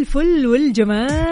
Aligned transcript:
الفل 0.00 0.46
والجمال 0.46 1.30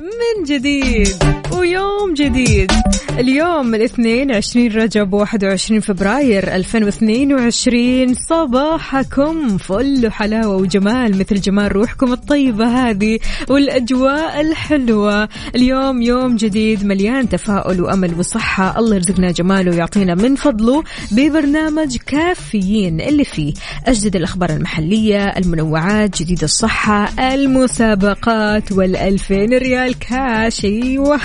من 0.00 0.44
جديد 0.44 1.08
ويوم 1.52 2.14
جديد. 2.14 2.72
اليوم 3.18 3.74
الاثنين 3.74 4.32
عشرين 4.32 4.72
رجب 4.72 5.12
واحد 5.12 5.44
وعشرين 5.44 5.80
فبراير 5.80 6.54
ألفين 6.54 6.84
واثنين 6.84 7.34
وعشرين. 7.34 8.14
صباحكم 8.14 9.58
فل 9.58 10.06
وحلاوة 10.06 10.56
وجمال 10.56 11.18
مثل 11.18 11.40
جمال 11.40 11.76
روحكم 11.76 12.12
الطيبة 12.12 12.66
هذه 12.66 13.18
والأجواء 13.48 14.40
الحلوة. 14.40 15.28
اليوم 15.54 16.02
يوم 16.02 16.36
جديد 16.36 16.84
مليان 16.84 17.28
تفاؤل 17.28 17.80
وأمل 17.80 18.14
وصحة. 18.18 18.78
الله 18.78 18.96
يرزقنا 18.96 19.30
جماله 19.30 19.70
ويعطينا 19.70 20.14
من 20.14 20.34
فضله 20.34 20.82
ببرنامج 21.10 21.96
كافيين 21.96 23.00
اللي 23.00 23.24
فيه 23.24 23.54
أجدد 23.86 24.16
الأخبار 24.16 24.50
المحلية 24.50 25.24
المنوعات 25.24 26.22
جديد 26.22 26.42
الصحة 26.42 27.32
المسابقات 27.34 28.72
والألفين 28.72 29.58
ريال 29.58 29.98
كاش. 29.98 30.64
أيوة. 30.64 31.20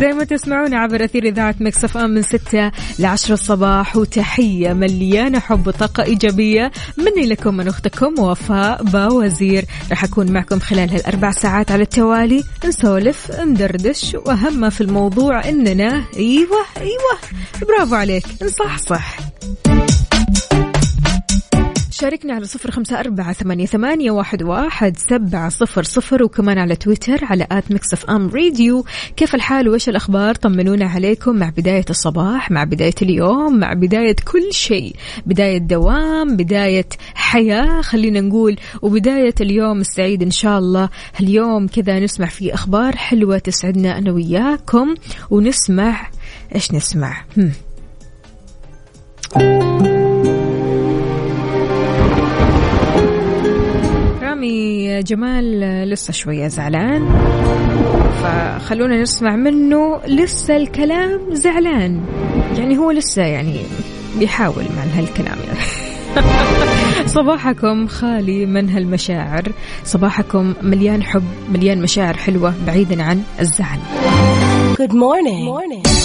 زي 0.00 0.12
ما 0.12 0.24
تسمعون 0.24 0.74
عبر 0.74 1.04
أثير 1.04 1.24
إذاعة 1.24 1.54
مكسف 1.60 1.96
أم 1.96 2.10
من 2.10 2.22
ستة 2.22 2.70
لعشرة 2.98 3.34
الصباح 3.34 3.96
وتحية 3.96 4.72
مليانة 4.72 5.38
حب 5.38 5.66
وطاقة 5.66 6.02
إيجابية 6.02 6.72
مني 6.98 7.26
لكم 7.26 7.56
من 7.56 7.68
أختكم 7.68 8.14
وفاء 8.18 8.82
باوزير. 8.82 9.64
راح 9.90 10.04
أكون 10.04 10.32
معكم 10.32 10.60
خلال 10.60 10.90
هالأربع 10.90 11.30
ساعات 11.30 11.70
على 11.70 11.82
التوالي 11.82 12.44
نسولف 12.64 13.40
ندردش 13.40 14.16
وأهم 14.26 14.60
ما 14.60 14.68
في 14.70 14.80
الموضوع 14.80 15.48
إننا 15.48 16.04
أيوة 16.16 16.64
أيوة 16.76 17.18
برافو 17.68 17.94
عليك 17.94 18.24
نصحصح. 18.42 19.16
شاركنا 22.02 22.34
على 22.34 22.44
صفر 22.44 22.70
خمسة 22.70 23.00
أربعة 23.00 23.32
ثمانية, 23.32 24.10
واحد, 24.10 24.42
واحد 24.42 24.96
سبعة 24.96 25.48
صفر 25.48 25.82
صفر 25.82 26.22
وكمان 26.22 26.58
على 26.58 26.76
تويتر 26.76 27.24
على 27.24 27.46
at 27.52 27.72
Mix 27.72 27.92
FM 27.92 28.28
Radio. 28.28 28.84
كيف 29.16 29.34
الحال؟ 29.34 29.68
وإيش 29.68 29.88
الأخبار؟ 29.88 30.34
طمنونا 30.34 30.84
عليكم 30.84 31.36
مع 31.36 31.48
بداية 31.48 31.84
الصباح 31.90 32.50
مع 32.50 32.64
بداية 32.64 32.94
اليوم 33.02 33.58
مع 33.58 33.72
بداية 33.72 34.16
كل 34.32 34.52
شيء. 34.52 34.96
بداية 35.26 35.58
دوام 35.58 36.36
بداية 36.36 36.88
حياة 37.14 37.80
خلينا 37.80 38.20
نقول. 38.20 38.56
وبداية 38.82 39.34
اليوم 39.40 39.80
السعيد 39.80 40.22
إن 40.22 40.30
شاء 40.30 40.58
الله. 40.58 40.88
اليوم 41.20 41.66
كذا 41.66 42.00
نسمع 42.00 42.26
فيه 42.26 42.54
أخبار 42.54 42.96
حلوة 42.96 43.38
تسعدنا 43.38 43.98
أنا 43.98 44.12
وياكم. 44.12 44.94
ونسمع 45.30 46.10
إيش 46.54 46.72
نسمع؟ 46.72 47.24
هم. 47.36 47.52
رامي 54.42 55.02
جمال 55.02 55.60
لسه 55.90 56.12
شوية 56.12 56.48
زعلان. 56.48 57.08
فخلونا 58.22 59.02
نسمع 59.02 59.36
منه 59.36 60.00
لسه 60.06 60.56
الكلام 60.56 61.20
زعلان. 61.32 62.00
يعني 62.58 62.78
هو 62.78 62.90
لسه 62.90 63.22
يعني 63.22 63.60
بيحاول 64.18 64.64
مع 64.76 64.82
هالكلام. 64.82 65.38
يعني 65.46 65.58
صباحكم 67.16 67.86
خالي 67.86 68.46
من 68.46 68.70
هالمشاعر. 68.70 69.52
صباحكم 69.84 70.54
مليان 70.62 71.02
حب 71.02 71.24
مليان 71.52 71.82
مشاعر 71.82 72.14
حلوة 72.14 72.54
بعيدا 72.66 73.02
عن 73.02 73.22
الزعل. 73.40 73.78
Good 74.78 74.92
morning. 74.92 75.44
morning. 75.44 76.01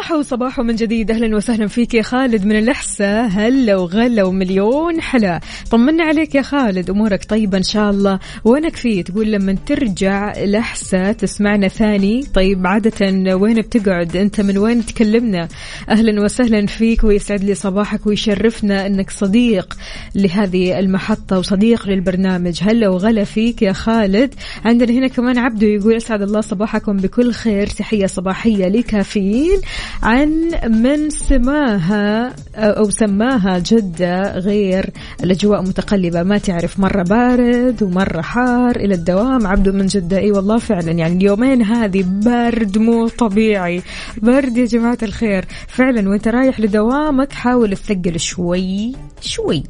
صباح 0.00 0.12
وصباح 0.12 0.60
من 0.60 0.74
جديد. 0.74 1.10
أهلا 1.10 1.36
وسهلا 1.36 1.66
فيك 1.66 1.94
يا 1.94 2.02
خالد 2.02 2.44
من 2.44 2.58
الأحساء. 2.58 3.28
هلا 3.28 3.76
وغلا 3.76 4.24
ومليون 4.24 5.00
حلا. 5.00 5.40
طمنا 5.70 6.04
عليك 6.04 6.34
يا 6.34 6.42
خالد. 6.42 6.90
أمورك 6.90 7.24
طيبة 7.24 7.58
إن 7.58 7.62
شاء 7.62 7.90
الله. 7.90 8.18
وينك 8.44 8.76
فيه 8.76 9.04
تقول 9.04 9.32
لما 9.32 9.56
ترجع 9.66 10.32
الأحساء 10.32 11.12
تسمعنا 11.12 11.68
ثاني. 11.68 12.24
طيب 12.34 12.66
عادة 12.66 13.34
وين 13.34 13.54
بتقعد؟ 13.54 14.16
أنت 14.16 14.40
من 14.40 14.58
وين 14.58 14.86
تكلمنا؟ 14.86 15.48
أهلا 15.88 16.22
وسهلا 16.22 16.66
فيك 16.66 17.04
ويسعد 17.04 17.44
لي 17.44 17.54
صباحك 17.54 18.06
ويشرفنا 18.06 18.86
إنك 18.86 19.10
صديق 19.10 19.76
لهذه 20.14 20.78
المحطة 20.78 21.38
وصديق 21.38 21.88
للبرنامج. 21.88 22.60
هلا 22.62 22.88
وغلا 22.88 23.24
فيك 23.24 23.62
يا 23.62 23.72
خالد. 23.72 24.34
عندنا 24.64 24.92
هنا 24.92 25.08
كمان 25.08 25.38
عبدو 25.38 25.66
يقول 25.66 25.94
أسعد 25.94 26.22
الله 26.22 26.40
صباحكم 26.40 26.96
بكل 26.96 27.32
خير. 27.32 27.66
تحية 27.66 28.06
صباحية 28.06 28.68
لكافيين. 28.68 29.60
عن 30.02 30.50
من 30.68 31.10
سماها 31.10 32.34
أو 32.56 32.90
سماها 32.90 33.58
جدة 33.58 34.38
غير 34.38 34.90
الأجواء 35.24 35.62
متقلبة. 35.62 36.22
ما 36.22 36.38
تعرف 36.38 36.80
مرة 36.80 37.02
بارد 37.02 37.82
ومرة 37.82 38.20
حار 38.20 38.76
إلى 38.76 38.94
الدوام. 38.94 39.46
عبدو 39.46 39.72
من 39.72 39.86
جدة 39.86 40.18
أي 40.18 40.30
والله 40.30 40.58
فعلا. 40.58 40.92
يعني 40.92 41.16
اليومين 41.16 41.62
هذه 41.62 42.04
برد 42.06 42.78
مو 42.78 43.08
طبيعي. 43.08 43.82
برد 44.22 44.56
يا 44.56 44.64
جماعة 44.64 44.98
الخير. 45.02 45.44
فعلا 45.68 46.08
وأنت 46.08 46.28
رايح 46.28 46.60
لدوامك 46.60 47.32
حاول 47.32 47.76
تثقل 47.76 48.20
شوي 48.20 48.94
شوي. 49.20 49.62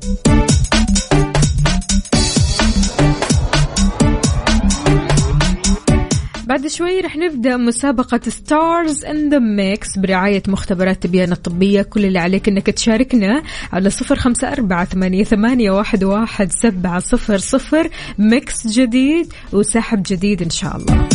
بعد 6.51 6.67
شوي 6.67 7.01
رح 7.01 7.17
نبدأ 7.17 7.57
مسابقة 7.57 8.21
Stars 8.29 9.05
in 9.05 9.31
the 9.31 9.39
Mix 9.39 9.99
برعاية 9.99 10.43
مختبرات 10.49 11.03
تبيان 11.03 11.33
الطبية. 11.33 11.83
كل 11.83 12.05
اللي 12.05 12.19
عليك 12.19 12.49
إنك 12.49 12.67
تشاركنا 12.67 13.43
على 13.73 13.91
صفر 13.91 14.17
خمسة 14.17 14.53
أربعة 14.53 14.85
ثمانية, 14.85 15.25
ثمانية 15.25 15.71
واحد, 15.71 16.05
واحد 16.05 16.53
سبعة 16.53 16.99
صفر 16.99 17.39
صفر. 17.39 17.89
Mix 18.19 18.67
جديد 18.67 19.33
وسحب 19.53 20.03
جديد 20.07 20.43
إن 20.43 20.51
شاء 20.51 20.77
الله. 20.77 21.09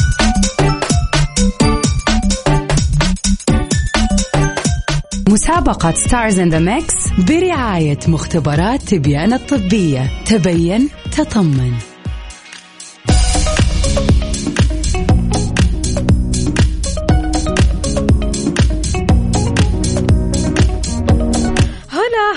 مسابقة 5.30 5.92
Stars 5.92 6.40
in 6.40 6.50
the 6.50 6.60
Mix 6.60 6.96
برعاية 7.28 8.00
مختبرات 8.08 8.82
تبيان 8.82 9.34
الطبية. 9.34 10.24
تبين 10.26 10.90
تطمن. 11.18 11.95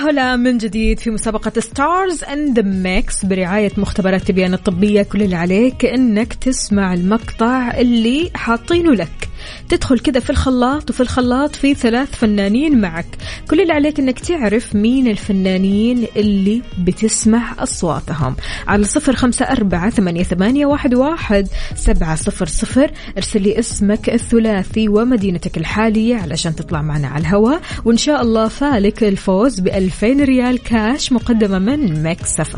هلا 0.08 0.36
من 0.36 0.58
جديد 0.58 0.98
في 0.98 1.10
مسابقة 1.10 1.60
Stars 1.60 2.24
in 2.24 2.60
the 2.60 2.68
Mix 2.68 3.24
برعاية 3.24 3.72
مختبرات 3.76 4.22
تبيان 4.22 4.54
الطبية. 4.54 5.02
كل 5.02 5.22
اللي 5.22 5.36
عليك 5.36 5.84
إنك 5.84 6.34
تسمع 6.34 6.94
المقطع 6.94 7.70
اللي 7.78 8.30
حاطينه 8.34 8.94
لك. 8.94 9.28
تدخل 9.68 9.98
كذا 9.98 10.20
في 10.20 10.30
الخلاط 10.30 10.90
وفي 10.90 11.00
الخلاط 11.00 11.56
في 11.56 11.74
ثلاث 11.74 12.10
فنانين 12.10 12.80
معك. 12.80 13.06
كل 13.50 13.60
اللي 13.60 13.72
عليك 13.72 13.98
إنك 13.98 14.18
تعرف 14.18 14.74
مين 14.74 15.06
الفنانين 15.06 16.06
اللي 16.16 16.62
بتسمع 16.78 17.54
أصواتهم. 17.58 18.36
على 18.66 18.84
صفر 18.84 19.16
خمسة 19.16 19.44
أربعة 19.44 19.90
ثمانية, 19.90 20.22
ثمانية 20.22 20.66
واحد, 20.66 20.94
واحد 20.94 21.48
سبعة 21.74 22.14
صفر 22.14 22.46
صفر. 22.46 22.90
ارسل 23.16 23.42
لي 23.42 23.58
اسمك 23.58 24.08
الثلاثي 24.10 24.88
ومدينتك 24.88 25.58
الحالية 25.58 26.16
علشان 26.16 26.56
تطلع 26.56 26.82
معنا 26.82 27.08
على 27.08 27.20
الهواء. 27.20 27.60
وإن 27.84 27.96
شاء 27.96 28.22
الله 28.22 28.48
فالك 28.48 29.04
الفوز 29.04 29.60
بألفين 29.60 30.24
ريال 30.24 30.58
كاش 30.62 31.12
مقدمة 31.12 31.58
من 31.58 32.02
Mix 32.02 32.40
F 32.40 32.56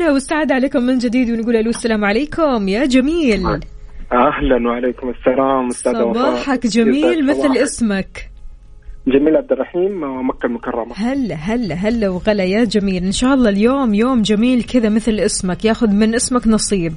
الهنا 0.00 0.12
والسعادة 0.12 0.54
عليكم 0.54 0.82
من 0.82 0.98
جديد 0.98 1.30
ونقول 1.30 1.56
ألو 1.56 1.70
السلام 1.70 2.04
عليكم 2.04 2.68
يا 2.68 2.86
جميل. 2.86 3.46
أهلا 4.12 4.68
وعليكم 4.68 5.10
السلام 5.10 5.66
أستاذ 5.66 6.02
وفاء. 6.02 6.12
صباحك 6.12 6.66
جميل 6.66 7.26
مثل 7.26 7.42
صباحك. 7.42 7.58
اسمك؟ 7.58 8.30
جميل 9.06 9.36
عبد 9.36 9.52
الرحيم 9.52 10.02
مكة 10.28 10.46
المكرمة. 10.46 10.94
هلا 10.96 11.34
هلا 11.34 11.74
هلا 11.74 12.08
وغلا 12.08 12.44
يا 12.44 12.64
جميل. 12.64 13.04
إن 13.04 13.12
شاء 13.12 13.34
الله 13.34 13.50
اليوم 13.50 13.94
يوم 13.94 14.22
جميل 14.22 14.62
كذا 14.62 14.88
مثل 14.88 15.12
اسمك 15.12 15.64
ياخذ 15.64 15.90
من 15.90 16.14
اسمك 16.14 16.46
نصيب. 16.46 16.92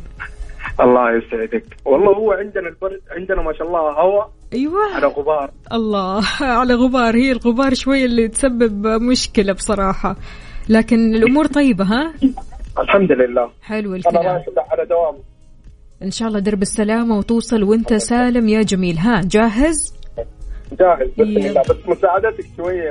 الله 0.79 1.01
يسعدك. 1.17 1.65
والله 1.85 2.15
هو 2.15 2.31
عندنا 2.31 2.67
البرد 2.69 3.01
عندنا 3.11 3.41
ما 3.41 3.53
شاء 3.53 3.67
الله 3.67 3.79
هواء 3.79 4.29
أيوه. 4.53 4.95
على 4.95 5.07
غبار. 5.07 5.51
الله 5.73 6.23
على 6.41 6.73
غبار. 6.73 7.15
هي 7.15 7.31
الغبار 7.31 7.73
شوية 7.73 8.05
اللي 8.05 8.27
تسبب 8.27 8.88
مشكلة 8.88 9.53
بصراحة. 9.53 10.15
لكن 10.69 11.15
الأمور 11.15 11.45
طيبة 11.45 11.83
ها؟ 11.83 12.13
الحمد 12.80 13.12
لله. 13.12 13.52
حلو 13.62 13.90
أنا 13.90 13.98
الكلام. 13.98 14.25
رايح 14.25 14.46
على 14.72 14.86
دوام. 14.86 15.16
إن 16.04 16.12
شاء 16.12 16.28
الله 16.28 16.40
درب 16.40 16.62
السلامة 16.62 17.18
وتوصل 17.18 17.64
وأنت 17.64 17.94
سالم 17.94 18.50
يا 18.50 18.62
جميل. 18.62 18.98
ها 18.98 19.22
جاهز؟ 19.25 19.94
جاهز. 20.80 21.10
الله. 21.20 21.62
بس 21.62 21.78
مساعدتك 21.88 22.46
شوية 22.58 22.90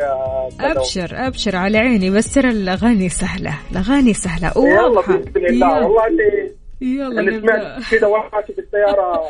أستاذ 0.48 0.66
أبشر 0.66 1.26
أبشر 1.26 1.56
على 1.56 1.78
عيني. 1.78 2.10
بس 2.10 2.34
ترى 2.34 2.50
الأغاني 2.50 3.08
سهلة. 3.08 3.58
الأغاني 3.72 4.12
سهلة. 4.12 4.52
يلا 4.56 5.00
بإذن 5.00 5.46
الله. 5.46 5.86
والله 5.86 6.06
اني 6.06 6.50
يلا 6.80 7.20
أنا 7.20 7.36
نبدأ. 7.36 7.78
سمعت 7.80 7.90
كذا 7.90 8.06
وأنا 8.06 8.42
في 8.46 8.52
السيارة. 8.58 9.22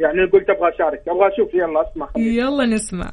يعني 0.00 0.30
قلت 0.32 0.50
أبغى 0.50 0.74
أشارك. 0.74 1.02
أبغى 1.08 1.28
أشوف. 1.34 1.54
يلا 1.54 1.90
اسمع. 1.90 2.08
يلا 2.16 2.66
نسمع. 2.66 3.10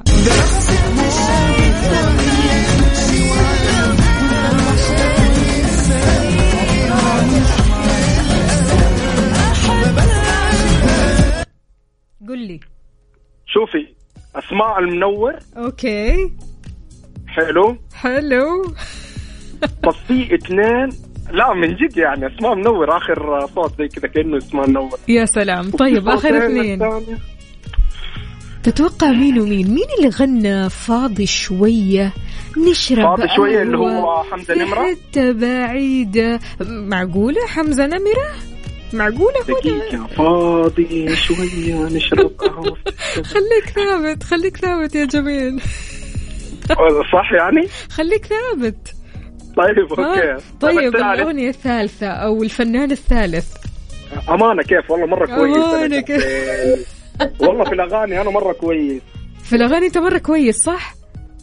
قل 12.32 12.38
لي 12.38 12.60
شوفي 13.46 13.86
أسماء 14.36 14.78
المنور. 14.78 15.32
أوكي. 15.56 16.32
حلو. 17.26 17.76
حلو. 17.94 18.74
بس 19.62 19.94
في 20.08 20.34
اثنين. 20.34 20.88
لا 21.30 21.54
من 21.54 21.74
جد 21.74 21.96
يعني 21.96 22.26
أسماء 22.26 22.54
منور. 22.54 22.96
آخر 22.96 23.46
صوت 23.54 23.78
زي 23.78 23.88
كذا 23.88 24.08
كأنه 24.08 24.38
أسماء 24.38 24.68
منور. 24.68 24.98
يا 25.08 25.24
سلام. 25.24 25.70
طيب 25.70 26.08
آخر 26.08 26.46
اثنين. 26.46 26.82
تتوقع 28.62 29.10
مين 29.10 29.38
ومين؟ 29.38 29.74
مين 29.74 29.86
اللي 29.98 30.08
غنى 30.08 30.70
فاضي 30.70 31.26
شوية؟ 31.26 32.12
نشرب 32.70 33.16
فاضي 33.16 33.28
شوية 33.36 33.62
اللي 33.62 33.78
هو 33.78 34.22
حمزة 34.22 34.54
نمرة؟ 34.54 34.80
حتة 34.80 35.32
بعيدة. 35.32 36.40
معقولة؟ 36.60 37.46
حمزة 37.46 37.86
نمرة؟ 37.86 38.51
معقولة 38.94 39.40
دقيقة 39.48 40.06
فاضي 40.06 41.16
شوية 41.16 41.74
نشرب 41.74 42.30
قهوة 42.38 42.76
خليك 43.32 43.64
ثابت 43.74 44.22
خليك 44.22 44.56
ثابت 44.56 44.94
يا 44.94 45.04
جميل 45.04 45.60
صح 47.12 47.32
يعني؟ 47.32 47.68
خليك 47.90 48.26
ثابت 48.26 48.94
طيب؟ 49.56 49.78
أوكي 49.78 50.44
طيب 50.60 50.78
الثالث؟ 50.78 50.94
الأغنية 51.20 51.48
الثالثة 51.48 52.06
أو 52.06 52.42
الفنان 52.42 52.90
الثالث 52.90 53.46
أمانة 54.28 54.62
كيف 54.62 54.90
والله 54.90 55.06
مرة 55.06 55.26
كويس 55.26 55.56
أمانة 55.56 56.00
كيف. 56.00 56.24
والله 57.40 57.64
في 57.64 57.72
الأغاني 57.72 58.20
أنا 58.20 58.30
مرة 58.30 58.52
كويس 58.52 59.02
في 59.44 59.56
الأغاني 59.56 59.86
أنت 59.86 59.98
مرة 59.98 60.18
كويس 60.18 60.62
صح؟ 60.62 60.94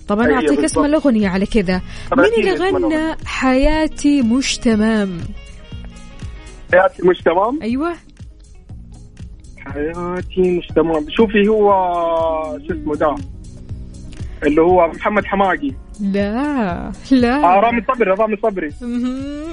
طب 0.08 0.20
أنا 0.20 0.30
أيوة 0.40 0.42
أعطيك 0.42 0.64
اسم. 0.64 0.86
الأغنية 0.86 1.30
على 1.30 1.46
كذا 1.46 1.82
مين 2.18 2.26
اللي 2.26 2.52
غنى. 2.52 3.16
حياتي 3.26 4.22
مش 4.22 4.58
تمام 4.58 5.18
حياتي 6.72 7.08
مش 7.08 7.18
تمام؟ 7.22 7.60
أيوة. 7.62 7.94
حياتي 9.60 10.58
مش 10.58 10.68
تمام. 10.76 11.06
شوفي 11.10 11.48
هو 11.48 11.70
شو 12.68 12.74
اسمه 12.74 12.96
ده 12.96 13.16
اللي 14.44 14.62
هو 14.62 14.88
محمد 14.88 15.26
حماقي. 15.26 15.72
لا 16.02 16.92
لا. 17.12 17.36
آه 17.44 17.60
رامي 17.60 17.82
صبري 17.94 18.12
رامي 18.12 18.38
صبري. 18.44 18.70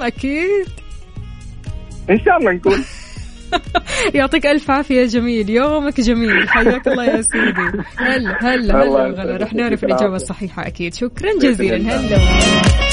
أكيد. 0.01 0.67
إن 2.11 2.21
شاء 2.21 2.37
الله 2.37 2.53
نكون 2.53 2.85
يعطيك 4.15 4.47
ألف 4.47 4.71
عافية 4.71 5.01
يا 5.01 5.07
جميل. 5.07 5.51
يومك 5.51 6.01
جميل. 6.01 6.49
حياك 6.49 6.89
الله 6.89 7.05
يا 7.05 7.23
سيدي. 7.23 7.83
هلا 7.97 8.37
هلا 8.41 8.83
هلا. 8.83 8.85
وغلا. 8.91 9.37
رح 9.37 9.55
نعرف 9.55 9.85
العافية. 9.85 10.07
الصحيحة 10.07 10.67
أكيد. 10.67 10.95
شكرا 10.95 11.39
جزيلا. 11.43 11.77
هلا. 11.77 12.86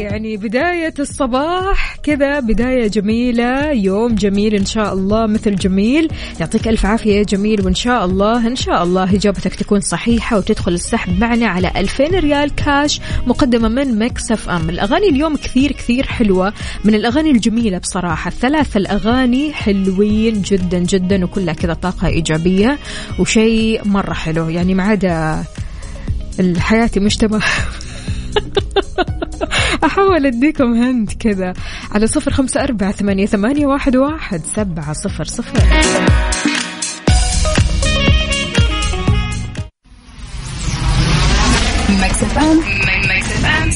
يعني 0.00 0.36
بداية 0.36 0.94
الصباح 0.98 1.96
كذا 2.02 2.40
بداية 2.40 2.86
جميلة 2.88 3.70
يوم 3.70 4.14
جميل 4.14 4.54
إن 4.54 4.64
شاء 4.64 4.92
الله 4.92 5.26
مثل 5.26 5.56
جميل. 5.56 6.08
يعطيك 6.40 6.68
ألف 6.68 6.86
عافية 6.86 7.14
يا 7.14 7.22
جميل 7.22 7.64
وإن 7.64 7.74
شاء 7.74 8.04
الله 8.04 8.46
إن 8.46 8.56
شاء 8.56 8.82
الله 8.82 9.14
إجابتك 9.14 9.54
تكون 9.54 9.80
صحيحة 9.80 10.38
وتدخل 10.38 10.72
السحب 10.72 11.18
معنا 11.20 11.46
على 11.46 11.72
2000 11.76 12.04
ريال 12.04 12.54
كاش 12.54 13.00
مقدمة 13.26 13.68
من 13.68 13.98
Mix 13.98 14.32
FM. 14.32 14.70
الأغاني 14.70 15.08
اليوم 15.08 15.36
كثير 15.36 15.72
كثير 15.72 16.06
حلوة 16.06 16.52
من 16.84 16.94
الأغاني 16.94 17.30
الجميلة 17.30 17.78
بصراحة. 17.78 18.28
الثلاث 18.28 18.76
الأغاني 18.76 19.52
حلوين 19.52 20.42
جدا 20.42 20.78
جدا 20.78 21.24
وكلها 21.24 21.54
كذا 21.54 21.74
طاقة 21.74 22.06
إيجابية 22.06 22.78
وشيء 23.18 23.88
مرة 23.88 24.12
حلو. 24.12 24.48
يعني 24.48 24.74
ما 24.74 24.82
عدا 24.82 25.44
الحياة 26.40 26.90
مش 26.96 27.16
تمام 27.16 27.40
أحاول 29.84 30.26
أديكم 30.26 30.72
هند 30.72 31.12
كذا 31.20 31.52
على 31.90 32.06
صفر 32.06 32.30
خمسة 32.30 32.62
أربعة 32.62 32.92
ثمانية, 32.92 33.26
ثمانية 33.26 33.66
واحد, 33.66 33.96
واحد 33.96 34.40
سبعة 34.44 34.92
صفر 34.92 35.24
صفر. 35.24 35.60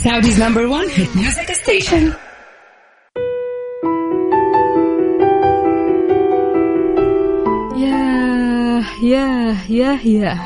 Saudi's 0.04 0.38
number 0.38 0.68
one 0.68 0.88
hit 0.90 1.14
music 1.14 1.48
station. 1.54 2.14
ياه 7.76 8.84
ياه 9.02 9.56
ياه 9.70 10.06
ياه 10.06 10.38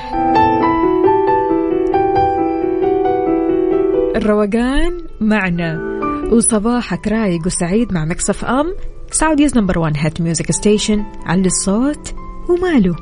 الروقان 4.18 4.98
معنا. 5.20 5.98
وصباحك 6.32 7.08
رايق 7.08 7.46
وسعيد 7.46 7.92
مع 7.92 8.04
Mix 8.04 8.44
FM. 8.44 8.74
Saudi's 9.10 9.58
number 9.58 9.78
1 9.78 9.96
hit 9.96 10.20
music 10.20 10.52
station. 10.52 11.04
علي 11.26 11.46
الصوت 11.46 12.14
وماله. 12.48 12.96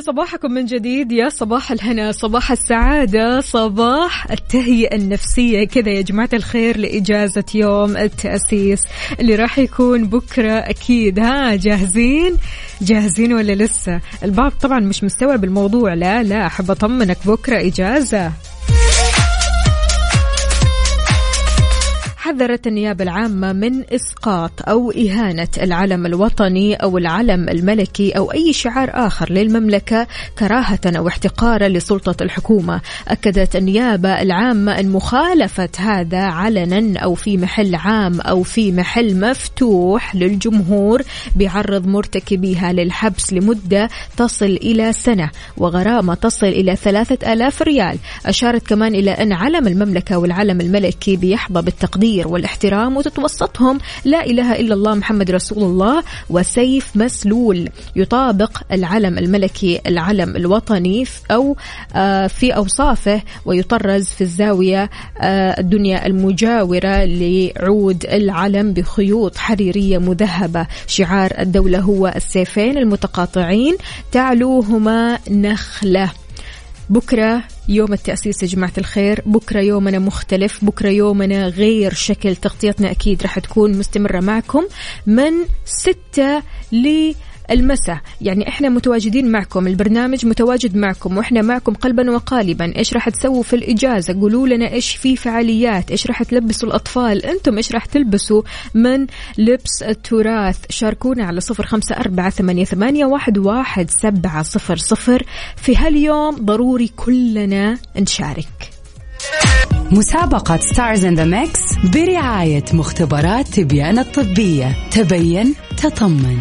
لي 0.00 0.04
صباحكم 0.04 0.52
من 0.52 0.64
جديد. 0.64 1.12
يا 1.12 1.28
صباح 1.28 1.72
الهنا 1.72 2.12
صباح 2.12 2.50
السعادة 2.52 3.40
صباح 3.40 4.30
التهيئة 4.30 4.96
النفسية. 4.96 5.64
كذا 5.64 5.90
يا 5.90 6.00
جماعة 6.00 6.28
الخير 6.32 6.78
لإجازة 6.78 7.44
يوم 7.54 7.96
التأسيس 7.96 8.82
اللي 9.20 9.34
راح 9.34 9.58
يكون 9.58 10.04
بكرة 10.04 10.52
أكيد. 10.52 11.18
ها 11.18 11.56
جاهزين؟ 11.56 12.36
جاهزين 12.82 13.32
ولا 13.32 13.52
لسه؟ 13.52 14.00
البعض 14.22 14.52
طبعا 14.52 14.80
مش 14.80 15.04
مستوعب 15.04 15.44
الموضوع. 15.44 15.94
لا 15.94 16.22
لا 16.22 16.46
أحب 16.46 16.70
أطمنك. 16.70 17.18
بكرة 17.26 17.60
إجازة. 17.60 18.32
حذرت 22.30 22.66
النيابة 22.66 23.04
العامة 23.04 23.52
من 23.52 23.84
إسقاط 23.92 24.50
أو 24.68 24.90
إهانة 24.90 25.48
العلم 25.62 26.06
الوطني 26.06 26.74
أو 26.74 26.98
العلم 26.98 27.48
الملكي 27.48 28.10
أو 28.10 28.32
أي 28.32 28.52
شعار 28.52 28.90
آخر 28.92 29.32
للمملكة 29.32 30.06
كراهة 30.38 30.80
أو 30.86 31.08
احتقارا 31.08 31.68
لسلطة 31.68 32.22
الحكومة. 32.22 32.80
أكدت 33.08 33.56
النيابة 33.56 34.22
العامة 34.22 34.80
أن 34.80 34.88
مخالفة 34.88 35.68
هذا 35.78 36.20
علنا 36.20 37.00
أو 37.00 37.14
في 37.14 37.36
محل 37.36 37.74
عام 37.74 38.20
أو 38.20 38.42
في 38.42 38.72
محل 38.72 39.20
مفتوح 39.30 40.16
للجمهور 40.16 41.02
بيعرض 41.36 41.86
مرتكبيها 41.86 42.72
للحبس 42.72 43.32
لمدة 43.32 43.88
تصل 44.16 44.58
إلى 44.62 44.92
سنة 44.92 45.30
وغرامة 45.56 46.14
تصل 46.14 46.46
إلى 46.46 46.76
ثلاثة 46.76 47.32
آلاف 47.32 47.62
ريال. 47.62 47.98
أشارت 48.26 48.66
كمان 48.66 48.94
إلى 48.94 49.10
أن 49.10 49.32
علم 49.32 49.66
المملكة 49.66 50.18
والعلم 50.18 50.60
الملكي 50.60 51.16
بيحظى 51.16 51.62
بالتقدير 51.62 52.19
والاحترام 52.26 52.96
وتتوسطهم. 52.96 53.78
لا 54.04 54.26
إله 54.26 54.52
إلا 54.52 54.74
الله 54.74 54.94
محمد 54.94 55.30
رسول 55.30 55.62
الله 55.62 56.02
وسيف 56.30 56.96
مسلول. 56.96 57.68
يطابق 57.96 58.62
العلم 58.72 59.18
الملكي 59.18 59.80
العلم 59.86 60.36
الوطني 60.36 61.04
أو 61.30 61.56
آه، 61.94 62.26
في 62.26 62.56
أوصافه 62.56 63.22
ويطرز 63.44 64.04
في 64.04 64.20
الزاوية 64.20 64.90
آه، 65.20 65.60
الدنيا 65.60 66.06
المجاورة 66.06 67.04
لعود 67.04 68.04
العلم 68.04 68.72
بخيوط 68.72 69.36
حريرية 69.36 69.98
مذهبة. 69.98 70.66
شعار 70.86 71.32
الدولة 71.38 71.80
هو 71.80 72.12
السيفين 72.16 72.78
المتقاطعين. 72.78 73.76
تعلوهما 74.12 75.18
نخلة. 75.30 76.10
بكرة 76.90 77.42
يوم 77.68 77.92
التأسيس 77.92 78.42
يا 78.42 78.48
جماعة 78.48 78.72
الخير. 78.78 79.22
بكرة 79.26 79.60
يومنا 79.60 79.98
مختلف. 79.98 80.64
بكرة 80.64 80.88
يومنا 80.88 81.46
غير 81.46 81.94
شكل. 81.94 82.36
تغطيتنا 82.36 82.90
أكيد 82.90 83.22
راح 83.22 83.38
تكون 83.38 83.78
مستمرة 83.78 84.20
معكم 84.20 84.66
من 85.06 85.32
ستة 85.64 86.42
ل 86.72 87.14
المساء. 87.50 88.00
يعني 88.20 88.48
إحنا 88.48 88.68
متواجدين 88.68 89.30
معكم 89.32 89.66
البرنامج 89.66 90.26
متواجد 90.26 90.76
معكم 90.76 91.16
وإحنا 91.16 91.42
معكم 91.42 91.74
قلبا 91.74 92.10
وقالبا. 92.10 92.76
إيش 92.76 92.94
راح 92.94 93.08
تسووا 93.08 93.42
في 93.42 93.56
الإجازة؟ 93.56 94.20
قولوا 94.20 94.48
لنا 94.48 94.72
إيش 94.72 94.96
في 94.96 95.16
فعاليات 95.16 95.90
إيش 95.90 96.06
راح 96.06 96.22
تلبسوا 96.22 96.68
الأطفال؟ 96.68 97.26
أنتم 97.26 97.56
إيش 97.56 97.72
راح 97.72 97.84
تلبسوا 97.84 98.42
من 98.74 99.06
لبس 99.38 99.82
التراث؟ 99.82 100.58
شاركونا 100.70 101.24
على 101.24 101.40
صفر 101.40 101.66
خمسة 101.66 101.96
أربعة 101.96 102.30
ثمانية, 102.30 102.64
ثمانية 102.64 103.04
واحد, 103.04 103.38
واحد 103.38 103.90
سبعة 103.90 104.42
صفر 104.42 104.76
صفر. 104.76 105.26
في 105.56 105.76
هاليوم 105.76 106.36
ضروري 106.36 106.90
كلنا 106.96 107.78
نشارك. 107.96 108.70
مسابقة 109.92 110.56
Stars 110.56 111.04
in 111.04 111.14
the 111.14 111.24
Mix 111.24 111.60
برعاية 111.94 112.64
مختبرات 112.72 113.48
تبيان 113.48 113.98
الطبية. 113.98 114.76
تبين 114.90 115.54
تطمن. 115.76 116.38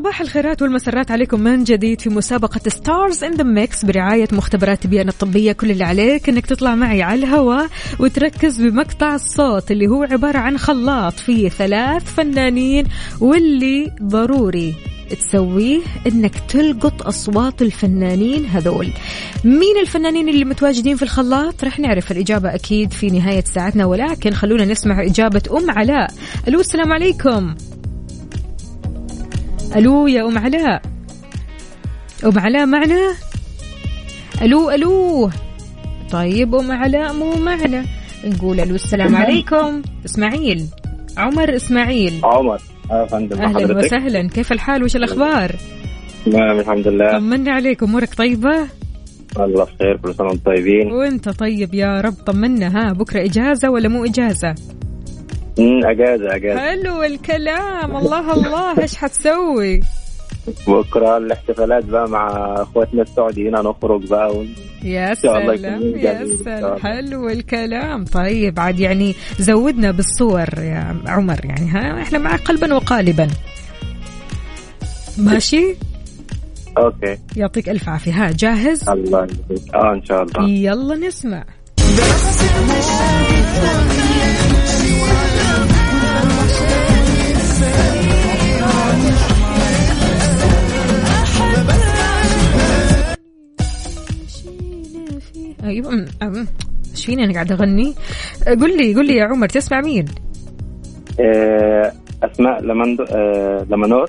صباح 0.00 0.20
الخيرات 0.20 0.62
والمسرات 0.62 1.10
عليكم 1.10 1.40
من 1.40 1.64
جديد 1.64 2.00
في 2.00 2.10
مسابقة 2.10 2.60
Stars 2.68 3.24
in 3.24 3.34
the 3.34 3.44
Mix 3.44 3.84
برعاية 3.84 4.28
مختبرات 4.32 4.82
تبيان 4.82 5.08
الطبية. 5.08 5.52
كل 5.52 5.70
اللي 5.70 5.84
عليك 5.84 6.28
إنك 6.28 6.46
تطلع 6.46 6.74
معي 6.74 7.02
على 7.02 7.18
الهواء 7.20 7.68
وتركز 7.98 8.60
بمقطع 8.60 9.14
الصوت 9.14 9.70
اللي 9.70 9.88
هو 9.88 10.02
عبارة 10.02 10.38
عن 10.38 10.58
خلاط 10.58 11.12
فيه 11.12 11.48
ثلاث 11.48 12.14
فنانين 12.14 12.84
واللي 13.20 13.92
ضروري 14.02 14.74
تسويه 15.10 15.80
إنك 16.06 16.34
تلقط 16.48 17.02
أصوات 17.02 17.62
الفنانين 17.62 18.46
هذول. 18.46 18.88
مين 19.44 19.76
الفنانين 19.80 20.28
اللي 20.28 20.44
متواجدين 20.44 20.96
في 20.96 21.02
الخلاط؟ 21.02 21.64
رح 21.64 21.78
نعرف 21.78 22.12
الإجابة 22.12 22.54
أكيد 22.54 22.92
في 22.92 23.06
نهاية 23.06 23.44
ساعتنا 23.44 23.84
ولكن 23.84 24.30
خلونا 24.30 24.64
نسمع 24.64 25.02
إجابة 25.02 25.42
أم 25.50 25.70
علاء. 25.70 26.10
ألو 26.48 26.60
السلام 26.60 26.92
عليكم. 26.92 27.54
ألو 29.76 30.06
يا 30.06 30.26
أم 30.26 30.38
علاء. 30.38 30.82
أم 32.24 32.38
علاء 32.38 32.66
معنا؟ 32.66 33.14
ألو 34.42 34.70
ألو. 34.70 35.30
طيب 36.10 36.54
أم 36.54 36.72
علاء 36.72 37.12
مو 37.12 37.34
معنا. 37.34 37.84
نقول 38.24 38.60
ألو 38.60 38.74
السلام 38.74 39.16
عليكم. 39.16 39.82
إسماعيل. 40.04 40.66
عمر 41.16 41.56
إسماعيل. 41.56 42.20
عمر. 42.24 42.60
آه 42.90 43.04
فندم 43.06 43.42
أهلا 43.42 43.78
وسهلا. 43.78 44.28
كيف 44.28 44.52
الحال؟ 44.52 44.84
وش 44.84 44.96
الأخبار؟ 44.96 45.56
تمام 46.26 46.58
الحمد 46.58 46.88
لله. 46.88 47.18
طمنا 47.18 47.52
عليك. 47.52 47.82
أمورك 47.82 48.14
طيبة؟ 48.14 48.68
الله 49.36 49.64
بخير 49.64 49.96
كل 49.96 50.14
سنة 50.14 50.26
وأنتم 50.26 50.50
طيبين. 50.50 50.92
وأنت 50.92 51.28
طيب 51.28 51.74
يا 51.74 52.00
رب. 52.00 52.14
طمنا. 52.26 52.68
ها 52.68 52.92
بكرة 52.92 53.24
إجازة 53.24 53.70
ولا 53.70 53.88
مو 53.88 54.04
إجازة؟ 54.04 54.54
أجازة 55.84 56.36
أجازة. 56.36 56.60
حلو 56.60 57.02
الكلام. 57.02 57.96
الله 57.96 58.32
الله. 58.32 58.82
إيش 58.82 58.96
حتسوي؟ 58.96 59.80
بكرة 60.66 61.16
الاحتفالات 61.16 61.84
بقى 61.84 62.08
مع 62.08 62.54
أخواتنا 62.62 63.02
السعوديين. 63.02 63.56
هنخرج 63.56 64.08
بقى 64.08 64.36
ون... 64.36 64.54
يا 64.82 65.14
سلام 65.14 65.82
يا 65.96 66.26
سلام. 66.44 66.78
حلو 66.78 67.28
الكلام. 67.28 68.04
طيب 68.04 68.60
عاد 68.60 68.80
يعني 68.80 69.14
زودنا 69.38 69.90
بالصور 69.90 70.48
يا 70.58 70.96
عمر. 71.06 71.44
يعني 71.44 71.70
ها 71.70 72.02
إحنا 72.02 72.18
معك 72.18 72.40
قلبا 72.40 72.74
وقالبا. 72.74 73.28
ماشي؟ 75.18 75.74
أوكي. 76.78 77.18
يعطيك 77.36 77.68
ألف 77.68 77.88
عافية. 77.88 78.12
ها 78.12 78.30
جاهز؟ 78.32 78.88
الله 78.88 79.24
يبارك 79.24 79.74
آه 79.74 79.92
إن 79.94 80.04
شاء 80.04 80.22
الله. 80.22 80.48
يلا 80.48 80.96
نسمع. 80.96 81.44
أيوه. 95.64 96.06
إيش 96.90 97.06
فيني 97.06 97.24
أنا 97.24 97.32
قاعدة 97.34 97.54
أغني. 97.54 97.94
قل 98.46 98.76
لي 98.76 98.94
قل 98.94 99.06
لي 99.06 99.16
يا 99.16 99.24
عمر 99.24 99.48
تسمع 99.48 99.80
مين؟ 99.80 100.04
آه 101.20 101.92
أسماء 102.22 102.62
لمنو 102.62 103.04
آه 103.04 103.66
لمنور. 103.70 104.08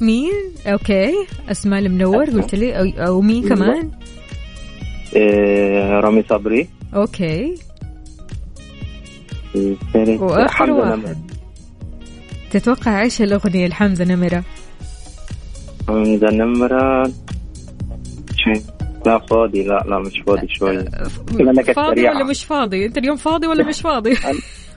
مين؟ 0.00 0.32
okay 0.66 1.12
أسماء 1.48 1.80
المنور 1.80 2.24
قلت 2.24 2.54
لي. 2.54 2.78
و, 2.78 3.06
و 3.06 3.20
مين 3.20 3.48
كمان؟ 3.48 3.90
رامي 6.00 6.24
صبري. 6.30 6.68
okay. 6.94 7.54
وآخر 10.18 10.70
واحد. 10.70 11.16
تتوقع 12.50 13.02
إيش 13.02 13.22
الأغنية 13.22 13.66
لحمزة 13.66 14.04
نمرة؟ 14.04 14.44
حمزة 15.88 16.30
نمرة. 16.30 17.12
شيء. 18.36 18.62
لا 19.06 19.18
فاضي 19.18 19.62
لا 19.62 19.84
لا 19.88 19.98
مش 19.98 20.22
فاضي 20.26 20.48
شوية 20.48 20.84
كانت 21.38 21.70
فاضي. 21.70 22.08
ولا 22.08 22.24
مش 22.24 22.44
فاضي؟ 22.44 22.86
انت 22.86 22.98
اليوم 22.98 23.16
فاضي 23.16 23.46
ولا 23.46 23.64
مش 23.64 23.80
فاضي؟ 23.80 24.16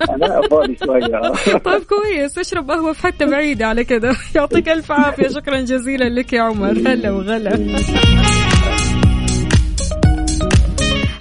أنا 0.09 0.41
فاضي 0.41 0.77
شوية. 0.85 1.21
طيب 1.65 1.83
كويس. 1.83 2.37
اشرب 2.37 2.71
قهوة 2.71 2.93
في 2.93 3.01
حتة 3.07 3.25
بعيدة 3.25 3.67
على 3.67 3.83
كذا 3.83 4.15
يعطيك 4.35 4.69
ألف 4.69 4.91
عافية. 4.91 5.27
شكرا 5.27 5.61
جزيلا 5.61 6.09
لك 6.09 6.33
يا 6.33 6.41
عمر. 6.41 6.71
هلا 6.71 7.11
وغلا. 7.11 7.75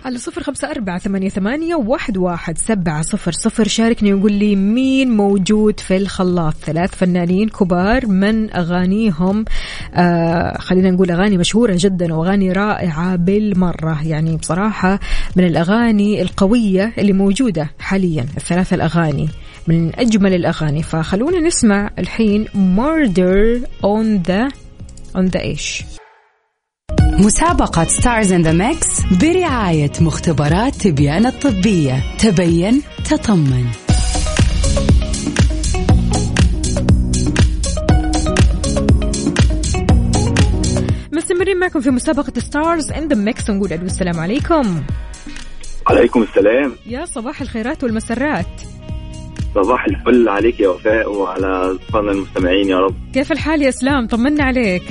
على 0.04 0.18
صفر 0.18 0.42
خمسة 0.42 0.70
أربعة 0.70 0.98
ثمانية, 0.98 1.28
ثمانية 1.28 1.74
واحد, 1.74 2.16
واحد. 2.16 2.58
سبعة 2.58 3.02
صفر 3.02 3.32
صفر. 3.32 3.68
شاركني 3.68 4.14
وقول 4.14 4.32
لي 4.32 4.56
مين 4.56 5.10
موجود 5.10 5.80
في 5.80 5.96
الخلاط. 5.96 6.54
ثلاث 6.54 6.94
فنانين 6.94 7.48
كبار 7.48 8.06
من 8.06 8.56
أغانيهم 8.56 9.44
آه 9.94 10.58
خلينا 10.58 10.90
نقول 10.90 11.10
أغاني 11.10 11.38
مشهورة 11.38 11.76
جدا 11.78 12.14
وأغاني 12.14 12.52
رائعة 12.52 13.16
بالمرة. 13.16 14.06
يعني 14.06 14.36
بصراحة 14.36 15.00
من 15.36 15.46
الأغاني 15.46 16.22
القوية 16.22 16.92
اللي 16.98 17.12
موجودة 17.12 17.70
حاليا. 17.78 18.26
الثلاث 18.36 18.72
الأغاني 18.72 19.28
من 19.66 19.94
أجمل 19.94 20.34
الأغاني. 20.34 20.82
فخلونا 20.82 21.40
نسمع 21.40 21.90
الحين 21.98 22.44
Murder 22.54 23.66
on 23.82 24.28
the 24.28 24.52
on 25.16 25.30
the 25.30 25.40
إيش 25.40 25.84
مسابقة 27.18 27.84
Stars 27.84 28.32
in 28.32 28.42
the 28.42 28.52
Mix 28.52 28.86
برعاية 29.20 29.90
مختبرات 30.00 30.74
تبيان 30.74 31.26
الطبية. 31.26 32.16
تبين 32.18 32.82
تطمن. 33.10 33.64
مستمرين 41.12 41.58
معكم 41.58 41.80
في 41.80 41.90
مسابقة 41.90 42.40
Stars 42.40 42.92
in 42.92 43.08
the 43.08 43.16
Mix 43.16 43.50
ونقول 43.50 43.72
السلام 43.72 44.20
عليكم. 44.20 44.82
عليكم 45.86 46.22
السلام. 46.22 46.76
يا 46.86 47.04
صباح 47.04 47.40
الخيرات 47.40 47.84
والمسرات. 47.84 48.63
صباح 49.54 49.84
الفل 49.84 50.28
عليك 50.28 50.60
يا 50.60 50.68
وفاء 50.68 51.12
وعلى 51.12 51.46
اصحابنا 51.86 52.12
المستمعين 52.12 52.68
يا 52.68 52.78
رب. 52.78 52.94
كيف 53.14 53.32
الحال 53.32 53.62
يا 53.62 53.68
اسلام 53.68 54.06
طمنا 54.06 54.44
عليك. 54.44 54.82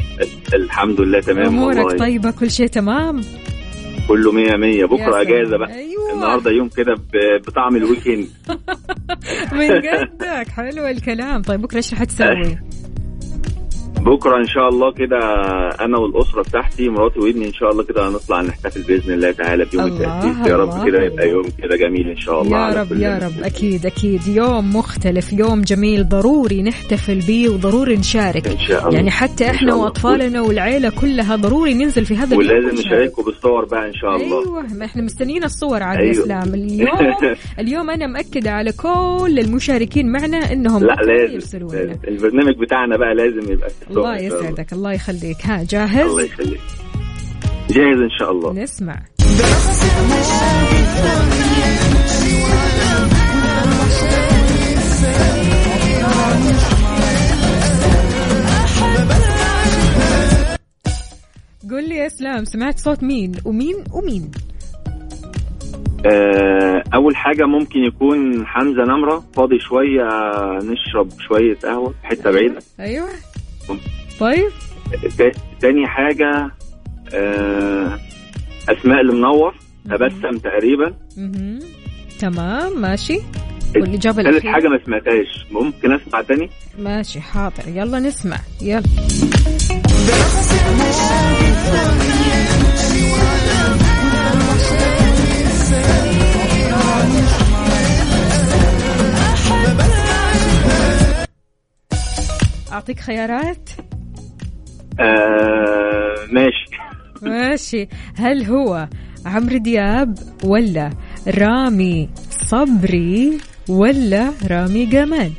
الحمد 0.54 1.02
لله 1.02 1.20
تمام 1.20 1.46
أمورك 1.46 1.78
والله. 1.78 1.98
طيبة؟ 1.98 2.32
كل 2.32 2.52
شيء 2.52 2.68
تمام؟ 2.68 3.22
كله 4.08 4.32
مية 4.32 4.56
مية. 4.56 4.88
سلام. 4.88 5.14
أجازة 5.14 5.58
بقى. 5.58 5.74
أيوه. 5.76 6.14
النهارده 6.14 6.52
يوم 6.52 6.70
كده 6.70 6.96
بطعم 7.48 7.76
ال 7.76 7.82
weekend. 7.82 8.28
من 9.54 9.72
قدك 9.72 10.48
حلو 10.48 10.88
الكلام. 10.88 11.42
طيب 11.42 11.62
بكرة 11.62 11.78
إيش 11.78 11.94
راح 11.94 12.04
تسوي؟ 12.04 12.58
بكرة 14.06 14.38
إن 14.38 14.48
شاء 14.48 14.70
الله 14.70 14.92
كده 14.92 15.18
أنا 15.82 15.98
والأسرة 15.98 16.42
بتاعتي 16.42 16.90
مراتي 16.90 17.20
وابني 17.20 17.48
إن 17.48 17.54
شاء 17.54 17.72
الله 17.72 17.84
كده 17.84 18.08
هنطلع 18.10 18.42
نحتفل 18.42 18.82
بإذن 18.82 19.14
الله 19.14 19.32
تعالى 19.32 19.66
بيوم 19.66 19.86
التأسيس 19.86 20.48
يا. 20.48 20.58
رب 20.58 20.86
كده 20.88 21.04
يبقى 21.04 21.30
يوم 21.30 21.44
كده 21.64 21.76
جميل 21.78 22.10
إن 22.10 22.18
شاء 22.18 22.42
الله 22.42 22.70
يا 22.70 22.82
رب 22.82 22.92
يا. 22.92 23.18
رب 23.24 23.44
أكيد 23.44 23.86
أكيد 23.86 24.28
يوم 24.28 24.76
مختلف 24.76 25.34
يوم 25.34 25.62
جميل 25.62 26.10
ضروري 26.10 26.64
نحتفل 26.64 27.20
به 27.28 27.50
وضروري 27.50 27.98
نشارك 27.98 28.48
إن 28.48 28.60
شاء 28.60 28.84
الله 28.88 28.96
يعني 28.96 29.12
حتى 29.12 29.46
إن 29.46 29.50
إحنا. 29.50 29.74
وأطفالنا 29.76 30.42
والعيلة 30.42 30.90
كلها 31.02 31.36
ضروري 31.36 31.74
ننزل 31.74 32.06
في 32.06 32.16
هذا 32.16 32.36
اليوم 32.36 32.64
ولازم. 32.66 32.80
نشارككم 32.80 33.24
بالصور 33.24 33.66
بقى 33.66 33.88
إن 33.88 33.94
شاء 33.94 34.16
الله 34.16 34.42
أيوه 34.44 34.62
ما 34.74 34.86
إحنا 34.86 35.02
مستنيين 35.02 35.44
الصور 35.44 35.84
على 35.84 36.00
أيوة. 36.00 36.12
الإسلام 36.12 36.54
اليوم 36.54 36.90
اليوم 37.60 37.90
أنا 37.90 38.08
مأكدة 38.08 38.52
على 38.52 38.72
كل 38.72 39.40
المشاركين 39.40 40.12
معنا 40.12 40.38
إنهم 40.54 40.84
لا 40.84 40.94
لازم 40.94 41.58
لازم. 41.68 41.96
البرنامج 42.08 42.56
بتاعنا 42.62 42.98
بقى 42.98 43.16
لازم 43.16 43.52
يبقى 43.52 43.70
الله 43.98 44.18
يسعدك 44.18 44.74
الله 44.74 44.94
يخليك. 44.94 45.46
ها 45.46 45.64
جاهز؟ 45.64 46.10
الله 46.10 46.24
يخليك. 46.24 46.62
جاهز 47.70 48.00
إن 48.02 48.10
شاء 48.20 48.32
الله. 48.32 48.54
نسمع. 48.54 49.00
قول 61.72 61.90
لي 61.90 61.96
يا 61.96 62.08
اسلام 62.08 62.46
سمعت 62.46 62.80
صوت 62.80 63.04
مين؟ 63.04 63.32
ومين؟ 63.46 63.84
ومين؟ 63.94 64.32
آه، 66.06 66.84
أول 66.94 67.16
حاجة 67.16 67.44
ممكن 67.46 67.80
يكون 67.80 68.46
حمزة 68.46 68.84
نمرة. 68.84 69.24
فاضي 69.36 69.60
شوية 69.60 70.04
نشرب 70.58 71.10
شوية 71.20 71.56
قهوة 71.64 71.94
حتة 72.04 72.32
بعيدة. 72.32 72.60
أيوه. 72.80 73.08
طيب. 74.20 74.50
تا- 75.18 75.32
تاني 75.62 75.88
حاجة 75.88 76.52
آه، 77.14 78.00
أسماء 78.70 79.02
المنور 79.02 79.56
تبسم 79.90 80.38
تقريبا. 80.38 80.94
تمام 82.20 82.82
ماشي. 82.82 83.20
والإجابة 83.76 84.24
ثالث 84.24 84.28
الأخيرة؟ 84.36 84.52
حاجة 84.52 84.68
ما 84.68 84.80
سمعتهاش. 84.86 85.46
ممكن 85.52 85.92
أسمع 85.94 86.22
تاني؟ 86.22 86.50
ماشي 86.80 87.22
حاضر. 87.22 87.64
يلا 87.68 88.00
نسمع. 88.00 88.38
يلا. 88.62 88.84
أعطيك 102.74 103.00
خيارات؟ 103.00 103.70
آه، 105.00 106.16
ماشي. 106.32 106.70
ماشي. 107.22 107.88
هل 108.16 108.44
هو 108.44 108.88
عمرو 109.26 109.58
دياب 109.58 110.18
ولا 110.44 110.90
رامي 111.28 112.10
صبري 112.30 113.38
ولا 113.70 114.32
رامي 114.50 114.86
جمال؟ 114.86 115.32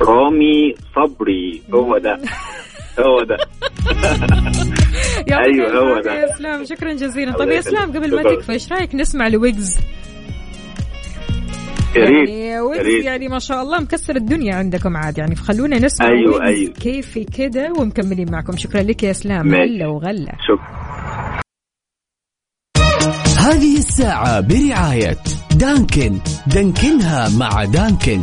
رامي 0.00 0.74
صبري. 0.96 1.62
هو 1.74 1.98
ده. 1.98 2.20
هو 3.00 3.22
ده. 3.22 3.36
أيوة، 5.44 5.78
هو 5.78 6.00
ده. 6.00 6.14
يا 6.14 6.34
أسلام 6.34 6.64
شكرا 6.64 6.92
جزيلا. 6.92 7.32
طيب 7.32 7.42
الله 7.42 7.54
يا 7.54 7.58
أسلام. 7.58 7.92
قبل 7.92 8.14
ما. 8.16 8.22
تكفى 8.22 8.52
إيش 8.52 8.72
رأيك 8.72 8.94
نسمع 8.94 9.28
لويجز؟ 9.28 9.78
يا 11.96 12.04
ريت 12.04 12.28
يعني. 12.28 13.04
يعني 13.04 13.28
ما 13.28 13.38
شاء 13.38 13.62
الله 13.62 13.80
مكسر 13.80 14.16
الدنيا 14.16 14.54
عندكم 14.54 14.96
عاد. 14.96 15.18
يعني 15.18 15.34
فخلونا 15.34 15.78
نسمع 15.78 16.08
أيوة، 16.08 16.46
أيوة. 16.46 16.72
كيفي 16.72 17.24
كده 17.24 17.72
ومكملين 17.78 18.32
معكم. 18.32 18.56
شكرا 18.56 18.82
لك 18.82 19.02
يا 19.02 19.10
اسلام. 19.10 19.54
هلا 19.54 19.86
وغلا. 19.86 20.32
شكرا. 20.48 20.80
هذه 23.38 23.78
الساعة 23.78 24.40
برعاية 24.40 25.16
دانكن. 25.56 26.18
دانكنها 26.46 27.28
مع 27.38 27.64
دانكن. 27.64 28.22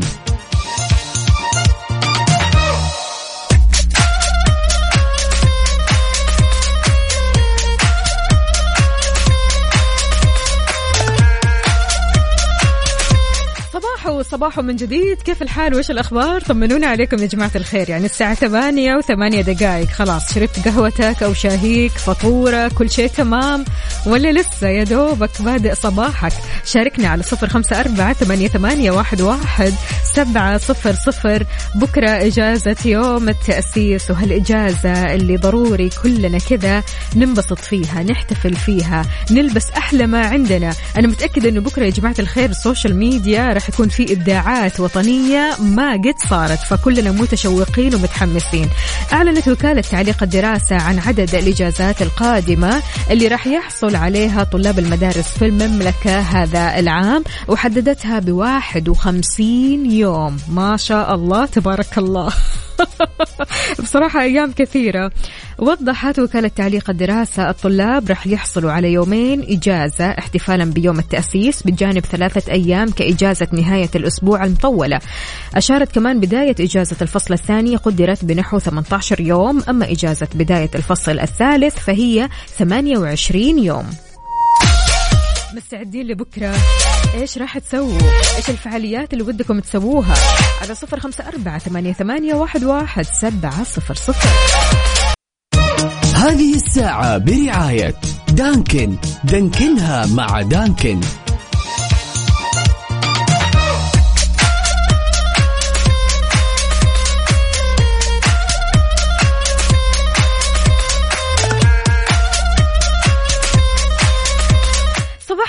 صباح 14.24 14.58
وصباح 14.58 14.60
من 14.60 14.76
جديد. 14.76 15.22
كيف 15.22 15.42
الحال؟ 15.42 15.76
وش 15.76 15.92
الأخبار؟ 15.92 16.42
طمنونا 16.42 16.88
عليكم 16.88 17.18
يا 17.18 17.26
جماعة 17.26 17.52
الخير. 17.56 17.90
يعني 17.90 18.06
الساعة 18.06 18.34
8 18.34 18.96
وثمانية 18.96 19.42
دقائق 19.42 19.88
خلاص 19.88 20.34
شربت 20.34 20.60
قهوتك 20.66 21.24
أو 21.24 21.34
شاهيك 21.34 21.92
فطورة 21.92 22.68
كل 22.68 22.92
شيء 22.92 23.08
تمام. 23.08 23.66
ولا 24.06 24.32
لسه 24.32 24.68
يا 24.68 24.84
دوبك 24.84 25.42
بادئ 25.42 25.76
صباحك. 25.76 26.34
شاركنا 26.66 27.08
على 27.08 27.24
صفر 27.24 27.48
خمسة 27.48 27.80
أربعة 27.80 28.14
ثمانية, 28.14 28.48
ثمانية 28.48 28.92
واحد, 28.92 29.22
واحد 29.22 29.74
سبعة 30.14 30.58
صفر 30.58 30.94
صفر. 30.94 31.46
بكرة 31.76 32.10
إجازة 32.10 32.76
يوم 32.86 33.30
التأسيس 33.30 34.12
وهالإجازة 34.12 35.14
اللي 35.14 35.38
ضروري 35.38 35.90
كلنا 36.03 36.38
كذا 36.38 36.84
ننبسط 37.16 37.60
فيها 37.60 38.03
نحتفل 38.03 38.56
فيها 38.56 39.06
نلبس 39.32 39.70
أحلى 39.77 40.08
ما 40.08 40.25
عندنا. 40.27 40.74
أنا 40.98 41.08
متأكدة 41.08 41.50
أنه 41.50 41.62
بكرة 41.62 41.86
يا 41.86 41.90
جماعة 41.90 42.16
الخير 42.20 42.50
السوشيال 42.50 42.96
ميديا 42.96 43.53
راح 43.53 43.70
يكون 43.70 43.90
في 43.90 44.06
إبداعات 44.11 44.79
وطنية 44.79 45.55
ما 45.59 45.91
قد 45.91 46.15
صارت 46.29 46.59
فكلنا 46.59 47.11
متشوقين 47.11 47.96
ومتحمسين. 47.96 48.70
أعلنت 49.13 49.48
وكالة 49.48 49.81
تعليق 49.81 50.24
الدراسة 50.24 50.75
عن 50.75 51.00
عدد 51.00 51.35
الإجازات 51.35 52.01
القادمة 52.01 52.81
اللي 53.11 53.27
راح 53.27 53.48
يحصل 53.48 53.96
عليها 53.96 54.43
طلاب 54.43 54.79
المدارس 54.79 55.27
في 55.37 55.46
المملكة 55.46 56.20
هذا 56.20 56.79
العام 56.79 57.24
وحددتها 57.48 58.20
بواحد 58.20 58.89
وخمسين 58.89 59.91
يوم. 59.91 60.37
ما 60.50 60.77
شاء 60.77 61.15
الله 61.15 61.46
تبارك 61.46 61.98
الله. 61.98 62.33
بصراحة 63.83 64.22
أيام 64.22 64.51
كثيرة. 64.51 65.11
وضحت 65.57 66.20
وكالة 66.20 66.48
تعليق 66.48 66.90
الدراسة 66.90 67.50
الطلاب 67.50 68.09
رح 68.09 68.27
يحصلوا 68.27 68.72
على 68.72 68.94
يومين 68.94 69.42
إجازة 69.50 70.05
احتفالا 70.05 70.66
بيوم 70.66 71.00
التأسيس 71.00 71.63
بجانب 71.63 72.00
ثلاثة 72.00 72.51
أيام 72.51 72.90
كإجازة 72.90 73.48
نهاية 73.51 73.90
الأسبوع 73.96 74.44
المطولة. 74.44 75.00
أشارت 75.55 75.92
كمان 75.92 76.20
بداية 76.20 76.55
إجازة 76.59 76.98
الفصل 77.01 77.33
الثاني 77.33 77.75
قدرت 77.75 78.25
بنحو 78.25 78.59
18 78.59 79.22
يوم 79.22 79.63
أما 79.70 79.92
إجازة 79.92 80.27
بداية 80.35 80.70
الفصل 80.75 81.20
الثالث 81.20 81.75
فهي 81.79 82.29
28 82.57 83.59
يوم. 83.59 84.06
مستعدين 85.55 86.07
لبكرة. 86.07 86.55
إيش 87.14 87.38
راح 87.38 87.57
تسووا؟ 87.57 88.00
إيش 88.38 88.50
الفعاليات 88.50 89.14
اللي 89.14 89.24
ودكم 89.24 89.60
تسووها؟ 89.60 90.16
على 90.62 90.75
صفر 90.75 91.00
خمسة 91.00 91.27
أربعة 91.27 91.60
ثمانية, 91.60 91.94
ثمانية 91.94 92.36
واحد, 92.36 92.64
واحد 92.64 93.05
سبعة 93.05 93.64
صفر 93.64 93.94
صفر. 93.94 94.29
هذه 96.16 96.55
الساعة 96.55 97.18
برعاية 97.18 97.96
دانكن. 98.29 98.96
دانكنها 99.24 100.05
مع 100.05 100.42
دانكن. 100.42 101.01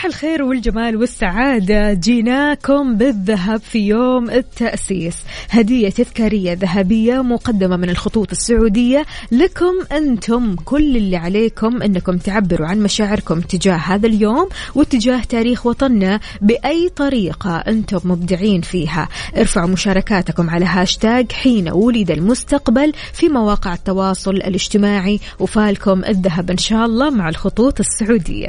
الخير 0.09 0.43
والجمال 0.43 0.97
والسعادة. 0.97 1.93
جيناكم 1.93 2.97
بالذهب 2.97 3.61
في 3.61 3.79
يوم 3.79 4.31
التأسيس. 4.31 5.17
هدية 5.51 5.89
تذكارية 5.89 6.53
ذهبية 6.53 7.23
مقدمة 7.23 7.77
من 7.77 7.91
الخطوط 7.91 8.31
السعودية 8.31 9.07
لكم 9.33 9.75
أنتم. 9.93 10.57
كل 10.65 10.97
اللي 10.97 11.17
عليكم 11.17 11.83
أنكم 11.83 12.17
تعبروا 12.17 12.67
عن 12.67 12.81
مشاعركم 12.81 13.41
تجاه 13.41 13.77
هذا 13.77 14.07
اليوم 14.07 14.49
وتجاه 14.75 15.21
تاريخ 15.21 15.67
وطننا 15.67 16.21
بأي 16.41 16.89
طريقة 16.89 17.57
أنتم 17.57 18.01
مبدعين 18.05 18.61
فيها. 18.61 19.09
ارفعوا 19.37 19.69
مشاركاتكم 19.69 20.51
على 20.51 20.65
هاشتاج 20.65 21.33
حين 21.33 21.71
ولد 21.71 22.11
المستقبل 22.11 22.93
في 23.13 23.29
مواقع 23.29 23.75
التواصل 23.75 24.31
الاجتماعي. 24.31 25.21
وفالكم 25.39 26.05
الذهب 26.05 26.51
إن 26.51 26.59
شاء 26.59 26.85
الله 26.87 27.11
مع 27.11 27.29
الخطوط 27.29 27.81
السعودية. 27.81 28.49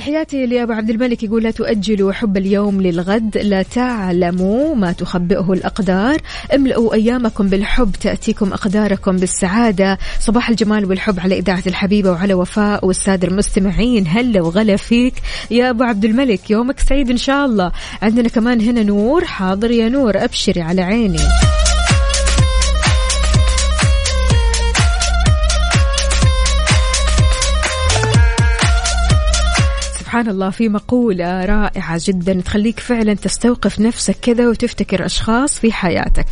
تحياتي 0.00 0.46
لأبو 0.46 0.72
عبد 0.72 0.90
الملك 0.90 1.22
يقول 1.22 1.42
لا 1.42 1.50
تؤجلوا 1.50 2.12
حب 2.12 2.36
اليوم 2.36 2.80
للغد 2.80 3.38
لا 3.38 3.62
تعلموا 3.62 4.74
ما 4.74 4.92
تخبئه 4.92 5.52
الأقدار. 5.52 6.20
املأوا 6.54 6.94
أيامكم 6.94 7.48
بالحب 7.48 7.92
تأتيكم 8.00 8.52
أقداركم 8.52 9.16
بالسعادة. 9.16 9.98
صباح 10.20 10.48
الجمال 10.48 10.84
والحب 10.84 11.20
على 11.20 11.38
إذاعة 11.38 11.62
الحبيبة 11.66 12.10
وعلى 12.10 12.34
وفاء 12.34 12.86
والسادة 12.86 13.28
المستمعين. 13.28 14.06
هلا 14.08 14.42
وغلا 14.42 14.76
فيك 14.76 15.14
يا 15.50 15.70
أبو 15.70 15.84
عبد 15.84 16.04
الملك 16.04 16.50
يومك 16.50 16.80
سعيد 16.80 17.10
إن 17.10 17.16
شاء 17.16 17.46
الله. 17.46 17.72
عندنا 18.02 18.28
كمان 18.28 18.60
هنا 18.60 18.82
نور 18.82 19.24
حاضر 19.24 19.70
يا 19.70 19.88
نور 19.88 20.24
أبشري 20.24 20.60
على 20.60 20.82
عيني. 20.82 21.20
سبحان 30.20 30.34
الله 30.34 30.50
في 30.50 30.68
مقولة 30.68 31.44
رائعة 31.44 32.00
جدا 32.04 32.40
تخليك 32.40 32.80
فعلا 32.80 33.14
تستوقف 33.14 33.80
نفسك 33.80 34.16
كذا 34.22 34.48
وتفتكر 34.48 35.06
أشخاص 35.06 35.58
في 35.60 35.72
حياتك. 35.72 36.26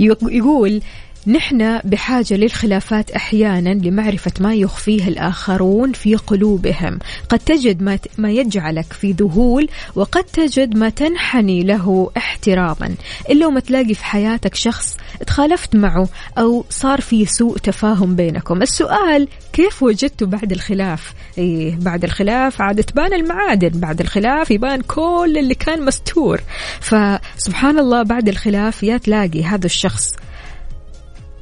يق- 0.00 0.18
يقول 0.32 0.80
نحن 1.26 1.78
بحاجة 1.84 2.34
للخلافات 2.34 3.10
أحيانا 3.10 3.68
لمعرفة 3.68 4.32
ما 4.40 4.54
يخفيه 4.54 5.08
الآخرون 5.08 5.92
في 5.92 6.16
قلوبهم. 6.16 6.98
قد 7.28 7.38
تجد 7.38 7.82
ما, 7.82 7.98
ما 8.18 8.30
يجعلك 8.30 8.92
في 8.92 9.12
ذهول 9.12 9.68
وقد 9.94 10.24
تجد 10.24 10.76
ما 10.76 10.88
تنحني 10.88 11.62
له 11.62 12.10
احتراما. 12.16 12.94
إلا 13.30 13.46
وما 13.46 13.60
تلاقي 13.60 13.94
في 13.94 14.04
حياتك 14.04 14.54
شخص 14.54 14.96
تخالفت 15.26 15.76
معه 15.76 16.08
أو 16.38 16.64
صار 16.70 17.00
في 17.00 17.26
سوء 17.26 17.58
تفاهم 17.58 18.16
بينكم. 18.16 18.62
السؤال 18.62 19.28
كيف 19.52 19.82
وجدتوا 19.82 20.26
بعد 20.26 20.52
الخلاف؟ 20.52 21.14
إيه 21.38 21.76
بعد 21.76 22.04
الخلاف 22.04 22.62
عاد 22.62 22.84
تبان 22.84 23.12
المعادن 23.12 23.80
بعد 23.80 24.00
الخلاف 24.00 24.50
يبان 24.50 24.80
كل 24.80 25.36
اللي 25.38 25.54
كان 25.54 25.84
مستور. 25.84 26.40
فسبحان 26.80 27.78
الله 27.78 28.02
بعد 28.02 28.28
الخلاف 28.28 28.82
يا 28.82 28.96
تلاقي 28.96 29.44
هذا 29.44 29.66
الشخص 29.66 30.12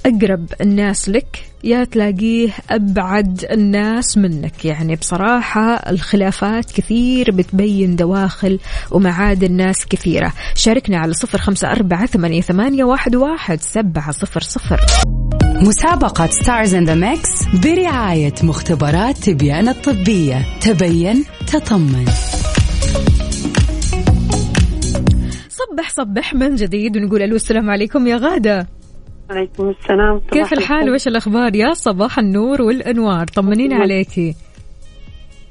أقرب 0.07 0.47
الناس 0.61 1.09
لك 1.09 1.45
يا 1.65 1.85
تلاقيه 1.85 2.51
أبعد 2.71 3.45
الناس 3.53 4.19
منك. 4.19 4.65
يعني 4.65 4.97
بصراحة 4.97 5.75
الخلافات 5.75 6.71
كثير 6.73 7.31
بتبين 7.31 7.97
دواخل 7.97 8.59
ومعادن 8.91 9.53
ناس 9.53 9.87
كثيرة. 9.87 10.33
شاركنا 10.55 10.99
على 10.99 11.13
صفر 11.13 11.39
خمسة 11.39 11.71
أربعة 11.71 12.07
ثمانية, 12.07 12.41
ثمانية 12.41 12.85
واحد, 12.85 13.17
واحد 13.17 13.61
سبعة 13.61 14.11
صفر 14.11 14.41
صفر. 14.41 14.81
مسابقة 15.63 16.27
Stars 16.27 16.75
in 16.75 16.85
the 16.85 16.95
Mix 16.95 17.31
برعاية 17.65 18.35
مختبرات 18.43 19.19
تبيان 19.19 19.69
الطبية. 19.69 20.47
تبين 20.61 21.25
تطمن. 21.47 22.07
صبح 25.49 25.91
صبح 25.91 26.35
من 26.35 26.55
جديد 26.55 26.97
ونقول 26.97 27.23
ألو 27.23 27.37
السلام 27.37 27.71
عليكم 27.71 28.07
يا 28.07 28.17
غادة. 28.17 28.69
عليكم 29.31 29.69
السلام. 29.69 30.19
كيف 30.19 30.53
الحال؟ 30.53 30.91
وإيش 30.91 31.09
الأخبار؟ 31.09 31.57
يا 31.57 31.75
صباح 31.75 32.19
النور 32.19 32.63
والأنوار. 32.63 33.27
طمنينا 33.27 33.77
عليكي. 33.77 34.35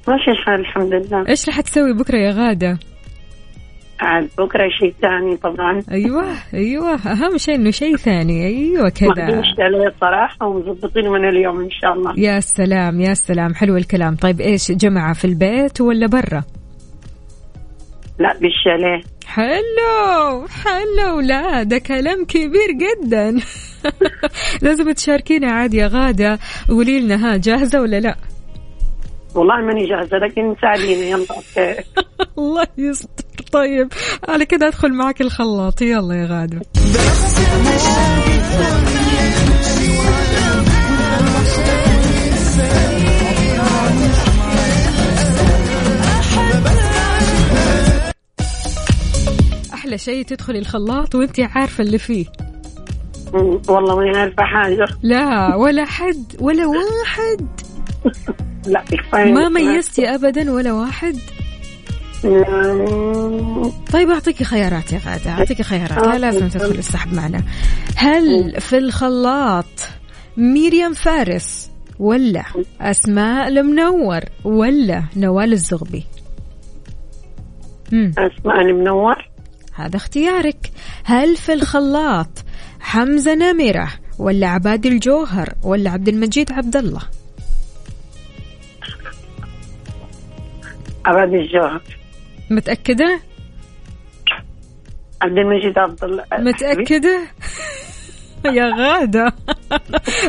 ماشي 0.07 0.31
الحال 0.31 0.59
الحمد 0.59 0.93
لله. 0.93 1.29
إيش 1.29 1.49
رح 1.49 1.61
تسوي 1.61 1.93
بكرة 1.93 2.17
يا 2.17 2.31
غادة؟ 2.31 2.79
عاد 3.99 4.29
بكرة 4.37 4.69
شيء 4.79 4.93
ثاني 5.01 5.37
طبعا. 5.37 5.81
أيوة 5.91 6.25
أيوة. 6.53 6.93
أهم 6.93 7.37
شيء 7.37 7.55
إنه 7.55 7.71
شيء 7.71 7.95
ثاني. 7.95 8.45
أيوة 8.45 8.89
كذا. 8.89 9.41
عليه 9.59 9.93
صراحة 10.01 10.47
ومظبطين 10.47 11.09
من 11.09 11.29
اليوم 11.29 11.61
إن 11.61 11.69
شاء 11.69 11.93
الله. 11.93 12.13
يا 12.17 12.39
سلام 12.39 13.01
يا 13.01 13.13
سلام. 13.13 13.53
حلو 13.53 13.77
الكلام. 13.77 14.15
طيب 14.15 14.41
إيش 14.41 14.71
جمعة 14.71 15.13
في 15.13 15.25
البيت 15.25 15.81
ولا 15.81 16.07
برا؟ 16.07 16.43
لا 18.19 18.33
بالشاليه. 18.33 19.14
حلو 19.25 20.47
حلو. 20.47 21.19
لا 21.19 21.63
ده 21.63 21.77
كلام 21.77 22.25
كبير 22.25 22.71
جدا. 22.71 23.39
لازم 24.61 24.91
تشاركينا 24.91 25.51
عاد 25.51 25.73
يا 25.73 25.87
غادة. 25.87 26.39
قولي 26.69 26.99
لنا 26.99 27.15
ها 27.33 27.37
جاهزة 27.37 27.81
ولا 27.81 27.99
لا؟ 27.99 28.15
والله 29.35 29.55
ماني 29.61 29.85
جاهزة 29.87 30.17
لكن 30.17 30.55
ساعديني 30.61 31.09
يلا 31.09 31.25
أوكي. 31.31 31.83
الله 32.37 32.67
يستر. 32.77 33.23
طيب 33.51 33.93
على 34.29 34.45
كده 34.45 34.67
أدخل 34.67 34.93
معك 34.93 35.21
الخلاط. 35.21 35.81
يلا 35.81 36.15
يا 36.15 36.25
غادة. 36.25 36.61
أحلى 49.85 49.97
شيء 49.97 50.25
تدخلي 50.25 50.59
الخلاط 50.59 51.15
وانت 51.15 51.39
عارفة 51.39 51.83
اللي 51.83 51.97
فيه. 51.97 52.25
والله 53.67 53.95
ماني 53.95 54.17
عارفة 54.17 54.43
حاجة. 54.43 54.87
لا 55.03 55.55
ولا 55.55 55.85
حد 55.85 56.35
ولا 56.39 56.65
واحد. 56.65 57.47
لا 58.73 58.81
كفاية. 58.81 59.33
ما 59.33 59.49
ميزتي 59.49 60.15
ابدا 60.15 60.51
ولا 60.51 60.73
واحد. 60.73 61.15
طيب 63.93 64.09
اعطيكي 64.09 64.43
خيارات 64.43 64.93
يا 64.93 64.99
غادة. 65.05 65.31
اعطيكي 65.31 65.63
خيارات. 65.63 66.07
لا 66.07 66.17
لازم 66.17 66.47
تدخل 66.47 66.75
السحب 66.75 67.13
معنا. 67.13 67.43
هل 67.95 68.55
في 68.61 68.77
الخلاط 68.77 69.89
ميريام 70.37 70.93
فارس 70.93 71.71
ولا 71.99 72.43
أسماء 72.81 73.47
المنور 73.47 74.19
ولا 74.43 75.03
نوال 75.17 75.53
الزغبي؟ 75.53 76.03
مم. 77.91 78.11
أسماء 78.17 78.61
المنور؟ 78.61 79.34
هذا 79.75 79.95
اختيارك. 79.95 80.71
هل 81.03 81.35
في 81.35 81.53
الخلاط 81.53 82.29
حمزة 82.79 83.35
نمرة 83.35 83.89
ولا 84.19 84.47
عباد 84.47 84.85
الجوهر 84.85 85.53
ولا 85.63 85.89
عبد 85.89 86.07
المجيد 86.07 86.51
عبد 86.51 86.75
الله 86.75 87.01
عباد 91.05 91.33
الجوهر. 91.33 91.81
متأكدة؟ 92.49 93.19
عبد 95.21 95.37
المجيد 95.37 95.77
عبد 95.77 96.03
الله 96.03 96.23
متأكدة 96.39 97.21
يا 98.45 98.65
غادة. 98.77 99.33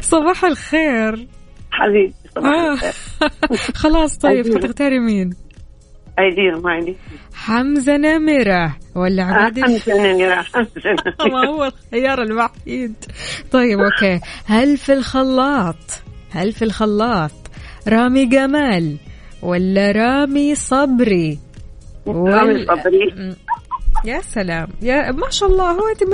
صباح 0.01 0.45
الخير. 0.45 1.29
حبيبي 1.71 2.15
صباح 2.35 2.51
آه. 2.51 2.73
الخير. 2.73 2.93
خلاص 3.75 4.19
طيب. 4.19 4.59
حتختاري 4.59 4.99
مين 4.99 5.46
أيدينا 6.19 6.59
ما 6.59 6.71
عندي 6.71 6.97
حمزة 7.35 7.97
نمرة 7.97 8.77
ولا 8.95 9.49
الج- 9.49 9.61
خمسة 9.65 10.13
نمرة. 10.13 10.43
خمسة 10.53 10.81
ما 11.33 11.47
هو 11.51 11.65
الخيار 11.65 12.23
الوحيد. 12.23 12.95
طيب 13.53 13.79
أوكي. 13.81 14.21
هل 14.47 14.77
في 14.77 14.93
الخلاط؟ 14.93 15.77
هل 16.31 16.53
في 16.53 16.63
الخلاط؟ 16.65 17.31
رامي 17.89 18.27
جمال 18.27 18.97
ولا 19.43 19.93
رامي 19.93 20.55
صبري؟ 20.55 21.39
رامي 22.07 22.67
صبري. 22.67 23.35
يا 24.05 24.21
سلام. 24.21 24.69
يا 24.83 25.13
ما 25.13 25.31
شاء 25.31 25.49
الله 25.49 25.71
هو 25.71 25.89
أنت 25.89 26.05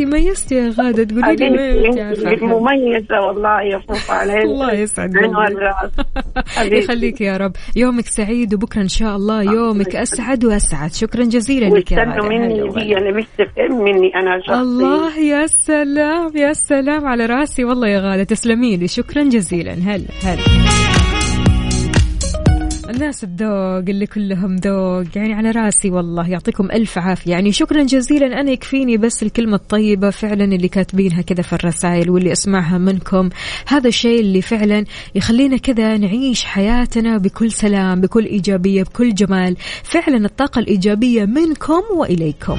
ميزتي 0.00 0.54
يا 0.54 0.72
غادة. 0.78 1.04
تقولي 1.04 1.36
لي 1.36 1.50
وين. 1.50 2.40
مميزة 2.42 3.20
والله 3.26 3.62
يا 3.62 3.78
فوق 3.78 4.10
عليك. 4.10 4.44
الله 4.50 4.72
يسعد. 4.72 5.10
يخليك 6.72 7.20
يا 7.20 7.36
رب. 7.36 7.52
يومك 7.76 8.06
سعيد 8.06 8.54
وبكرة 8.54 8.82
إن 8.82 8.88
شاء 8.88 9.16
الله. 9.16 9.42
يومك 9.42 9.96
أسعد 9.96 10.44
وأسعد. 10.44 10.92
شكرا 10.92 11.24
جزيلا 11.24 11.66
لك 11.66 11.92
يا 11.92 11.98
غادة. 11.98 12.28
مني 12.28 12.98
أنا 12.98 13.18
مستفهم 13.18 13.84
مني 13.84 14.14
أنا 14.16 14.40
شخصيا. 14.40 14.60
الله 14.60 15.18
يا 15.18 15.46
سلام 15.46 16.36
يا 16.36 16.52
سلام 16.52 17.06
على 17.06 17.26
رأسي. 17.26 17.64
والله 17.64 17.88
يا 17.88 18.00
غالة 18.00 18.24
تسلمي 18.24 18.76
لي. 18.76 18.88
شكرا 18.88 19.22
جزيلا. 19.22 19.72
هلا 19.72 20.06
هلا. 20.24 20.95
الناس 22.90 23.24
الذوق 23.24 23.84
اللي 23.88 24.06
كلهم 24.06 24.56
ذوق 24.56 25.04
يعني 25.16 25.34
على 25.34 25.50
راسي 25.50 25.90
والله 25.90 26.28
يعطيكم 26.28 26.70
ألف 26.70 26.98
عافية. 26.98 27.30
يعني 27.30 27.52
شكرا 27.52 27.82
جزيلا 27.82 28.40
أنا 28.40 28.50
يكفيني 28.50 28.96
بس 28.96 29.22
الكلمة 29.22 29.56
الطيبة 29.56 30.10
فعلا 30.10 30.44
اللي 30.44 30.68
كاتبينها 30.68 31.22
كذا 31.22 31.42
في 31.42 31.52
الرسائل 31.52 32.10
واللي 32.10 32.32
أسمعها 32.32 32.78
منكم. 32.78 33.28
هذا 33.66 33.88
الشيء 33.88 34.20
اللي 34.20 34.42
فعلا 34.42 34.84
يخلينا 35.14 35.56
كذا 35.56 35.96
نعيش 35.96 36.44
حياتنا 36.44 37.18
بكل 37.18 37.52
سلام 37.52 38.00
بكل 38.00 38.24
إيجابية 38.24 38.82
بكل 38.82 39.14
جمال. 39.14 39.56
فعلا 39.82 40.26
الطاقة 40.26 40.58
الإيجابية 40.58 41.24
منكم 41.24 41.82
وإليكم. 41.96 42.58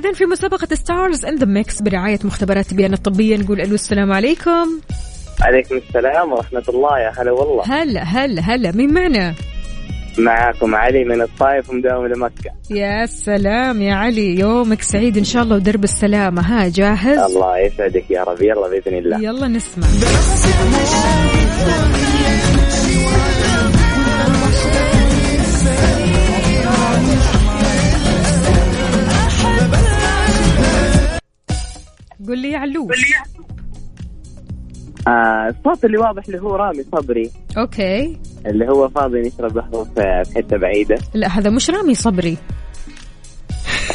إذا 0.00 0.12
في 0.12 0.24
مسابقة 0.24 0.74
Stars 0.74 1.24
in 1.24 1.36
the 1.36 1.46
Mix 1.46 1.82
برعاية 1.82 2.18
مختبرات 2.24 2.74
تبيان 2.74 2.92
الطبية 2.92 3.36
نقول 3.36 3.60
ألو 3.60 3.74
السلام 3.74 4.12
عليكم. 4.12 4.80
عليكم 5.40 5.76
السلام 5.76 6.32
ورحمة 6.32 6.62
الله 6.68 6.98
يا 6.98 7.12
هلا 7.18 7.32
والله. 7.32 7.64
هلا 7.66 8.02
هلا 8.02 8.42
هلا. 8.42 8.72
مين 8.72 8.94
معنا؟ 8.94 9.34
معاكم 10.18 10.74
علي 10.74 11.04
من 11.04 11.22
الطايف 11.22 11.70
ومداوم 11.70 12.06
لمكة. 12.06 12.50
يا 12.70 13.06
سلام 13.06 13.82
يا 13.82 13.94
علي 13.94 14.38
يومك 14.38 14.82
سعيد 14.82 15.16
إن 15.16 15.24
شاء 15.24 15.42
الله 15.42 15.56
ودرب 15.56 15.84
السلامة. 15.84 16.42
ها 16.42 16.68
جاهز؟ 16.68 17.18
الله 17.18 17.58
يسعدك 17.58 18.10
يا 18.10 18.22
رب 18.22 18.42
يلا 18.42 18.68
بإذن 18.68 18.98
الله. 18.98 19.20
يلا 19.22 19.48
نسمع. 19.48 19.86
قول 32.30 32.38
لي 32.38 32.50
يا 32.50 32.58
علوش. 32.58 33.12
آه 35.08 35.48
الصوت 35.48 35.84
اللي 35.84 35.98
واضح 35.98 36.22
اللي 36.26 36.40
هو 36.40 36.56
رامي 36.56 36.82
صبري. 36.92 37.30
أوكي. 37.58 38.18
اللي 38.46 38.68
هو 38.68 38.88
فاضي 38.88 39.20
نشرب 39.20 39.58
قهوة 39.58 39.84
في 39.84 40.22
حتة 40.36 40.56
بعيدة. 40.56 40.98
لا 41.14 41.28
هذا 41.28 41.50
مش 41.50 41.70
رامي 41.70 41.94
صبري. 41.94 42.36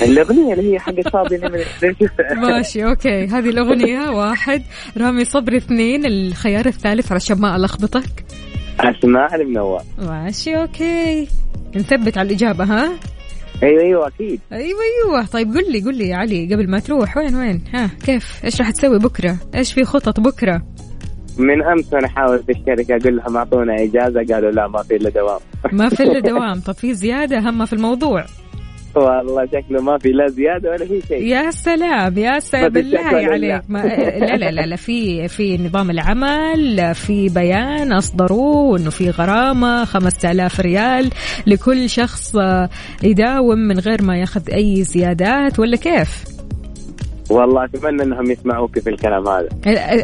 الأغنية 0.01 0.53
اللي 0.53 0.73
هي 0.73 0.79
حق 0.79 1.01
فاضي 1.01 1.37
ماشي 2.47 2.85
okay. 2.85 3.25
هذه 3.25 3.49
الأغنية 3.49 4.09
واحد. 4.09 4.61
رامي 4.97 5.25
صبري 5.25 5.57
اثنين. 5.57 6.05
الخيار 6.05 6.65
الثالث 6.65 7.11
علشان 7.11 7.39
ما 7.41 7.55
ألخبطك؟ 7.55 8.25
أسماء 8.79 9.35
المنور. 9.35 9.81
ماشي 9.97 10.57
okay. 10.57 11.27
نثبت 11.75 12.17
على 12.17 12.27
الإجابة 12.27 12.63
ها؟ 12.63 12.91
أيوه 13.63 13.81
أيوه 13.81 14.07
أكيد. 14.07 14.39
أيوه 14.51 14.79
أيوه. 15.07 15.25
طيب 15.25 15.53
قل 15.53 15.71
لي 15.71 15.79
قل 15.81 15.95
لي 15.97 16.07
يا 16.09 16.15
علي 16.15 16.53
قبل 16.53 16.69
ما 16.69 16.79
تروح 16.79 17.17
وين 17.17 17.35
وين؟ 17.35 17.63
ها 17.73 17.89
كيف؟ 18.05 18.41
إيش 18.45 18.61
راح 18.61 18.71
تسوي 18.71 18.99
بكرة؟ 18.99 19.37
إيش 19.55 19.73
في 19.73 19.83
خطط 19.85 20.19
بكرة؟ 20.19 20.61
من 21.37 21.63
أمس 21.63 21.93
وأنا 21.93 22.07
أحاول 22.07 22.43
في 22.43 22.51
الشركة 22.51 22.95
أقول 22.95 23.17
لهم 23.17 23.37
أعطونا 23.37 23.75
إجازة 23.83 24.33
قالوا 24.33 24.51
لا 24.51 24.67
ما 24.67 24.83
في 24.83 24.95
إلا 24.95 25.09
دوام. 25.09 25.39
ما 25.71 25.89
في 25.89 26.03
إلا 26.03 26.19
دوام. 26.31 26.59
طب 26.59 26.73
في 26.73 26.93
زيادة 26.93 27.39
هم 27.39 27.65
في 27.65 27.73
الموضوع. 27.73 28.25
والله 28.95 29.45
شكله 29.45 29.81
ما 29.81 29.97
في 29.97 30.09
لا 30.09 30.27
زيادة 30.27 30.69
ولا 30.69 30.85
في 30.85 31.01
شيء 31.07 31.23
يا 31.23 31.51
سلام 31.51 32.17
يا 32.17 32.39
سلام 32.39 32.69
بالله. 32.69 32.99
عليك 32.99 33.61
ما 33.69 33.79
لا 34.19 34.37
لا 34.37 34.51
لا, 34.51 34.61
لا 34.65 34.75
في 34.75 35.27
في 35.27 35.57
نظام 35.57 35.91
العمل 35.91 36.95
في 36.95 37.29
بيان 37.29 37.93
أصدروه 37.93 38.79
إنه 38.79 38.89
في 38.89 39.09
غرامة 39.09 39.85
5000 39.85 40.59
ريال 40.59 41.09
لكل 41.47 41.89
شخص 41.89 42.35
يداوم 43.03 43.59
من 43.59 43.79
غير 43.79 44.01
ما 44.01 44.17
ياخذ 44.17 44.49
أي 44.53 44.83
زيادات 44.83 45.59
ولا 45.59 45.77
كيف؟ 45.77 46.34
والله 47.29 47.65
أتمنى 47.65 48.03
إنهم 48.03 48.31
يسمعوك 48.31 48.79
في 48.79 48.89
الكلام 48.89 49.27
هذا. 49.27 49.47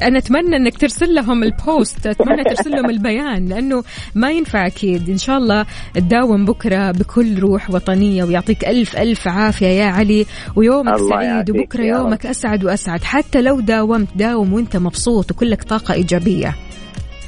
أنا 0.08 0.18
أتمنى 0.18 0.56
إنك 0.56 0.78
ترسل 0.78 1.14
لهم 1.16 1.44
البوست 1.44 2.08
أتمنى 2.08 2.44
ترسل 2.44 2.72
لهم 2.72 2.90
البيان 2.90 3.46
لأنه 3.46 3.84
ما 4.16 4.32
ينفع 4.32 4.68
أكيد. 4.68 5.10
إن 5.10 5.18
شاء 5.18 5.38
الله 5.38 5.66
تداوم 5.94 6.46
بكرة 6.46 6.92
بكل 6.92 7.40
روح 7.40 7.70
وطنية 7.70 8.24
ويعطيك 8.24 8.66
الف 8.66 8.98
ألف 8.98 9.28
عافية 9.28 9.68
يا 9.68 9.86
علي 9.86 10.26
ويومك 10.56 10.98
سعيد 10.98 11.50
وبكرة. 11.50 11.84
يومك 11.84 12.26
أسعد 12.26 12.64
وأسعد. 12.66 13.04
حتى 13.04 13.42
لو 13.42 13.60
داومت 13.60 14.08
داوم 14.16 14.54
وأنت 14.54 14.78
مبسوط 14.78 15.32
وكلك 15.32 15.64
طاقة 15.64 15.94
إيجابية. 15.94 16.56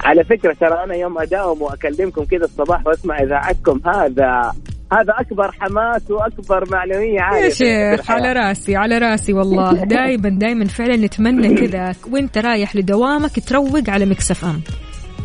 على 0.04 0.24
فكرة 0.24 0.54
ترى 0.54 0.84
أنا 0.84 0.96
يوم 0.96 1.20
أداوم 1.20 1.62
وأكلمكم 1.62 2.24
كذا 2.24 2.46
الصباح 2.46 2.88
وأسمع 2.88 3.18
إذاعتكم 3.24 3.80
هذا 3.86 4.52
هذا 4.94 5.14
أكبر 5.20 5.52
حماس 5.52 6.12
وأكبر 6.12 6.64
معنوية 6.72 7.22
عالية 7.22 7.44
يا 7.44 7.50
شيخ. 7.50 8.12
على 8.12 8.34
رأسي 8.34 8.76
على 8.76 8.98
رأسي 8.98 9.34
والله. 9.34 9.84
دائما 9.98 10.30
دائما 10.30 10.66
فعلا 10.66 10.96
نتمنى 10.96 11.56
كذا. 11.56 11.96
وأنت 12.12 12.38
رايح 12.38 12.76
لدوامك 12.76 13.40
تروق 13.48 13.90
على 13.90 14.06
مكسف 14.06 14.46
ام. 14.46 14.62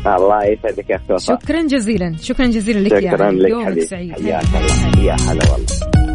الله 0.07 0.45
يسعدك 0.45 0.91
يا 0.91 0.97
اخت 0.97 1.21
شكرا 1.21 1.63
جزيلا. 1.67 2.17
شكرا 2.23 2.47
جزيلا 2.47 2.79
لك 2.79 2.93
يا 2.93 3.11
شكرا 3.11 3.27
علي 3.27 3.43
لك 3.43 3.51
يومك 3.51 3.67
حبيبي. 3.67 3.81
سعيد. 3.81 4.13
حياك 4.13 4.45
الله. 4.45 5.05
يا 5.05 5.15
هلا 5.15 5.53
والله 5.53 6.08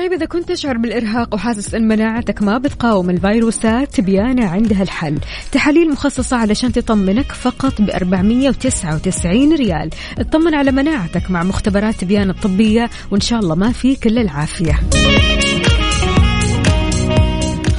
طيب 0.00 0.12
إذا 0.12 0.26
كنت 0.26 0.48
تشعر 0.48 0.76
بالإرهاق 0.78 1.34
وحاسس 1.34 1.74
أن 1.74 1.88
مناعتك 1.88 2.42
ما 2.42 2.58
بتقاوم 2.58 3.10
الفيروسات 3.10 3.94
تبيانا 3.94 4.44
عندها 4.44 4.82
الحل. 4.82 5.18
تحاليل 5.52 5.90
مخصصة 5.90 6.36
علشان 6.36 6.72
تطمنك 6.72 7.32
فقط 7.32 7.82
ب 7.82 7.90
499 7.90 9.54
ريال. 9.54 9.90
اطمن 10.18 10.54
على 10.54 10.72
مناعتك 10.72 11.30
مع 11.30 11.42
مختبرات 11.42 11.94
تبيان 11.94 12.30
الطبية 12.30 12.90
وإن 13.10 13.20
شاء 13.20 13.38
الله 13.38 13.54
ما 13.54 13.72
فيك 13.72 14.06
إلا 14.06 14.20
العافية. 14.20 14.80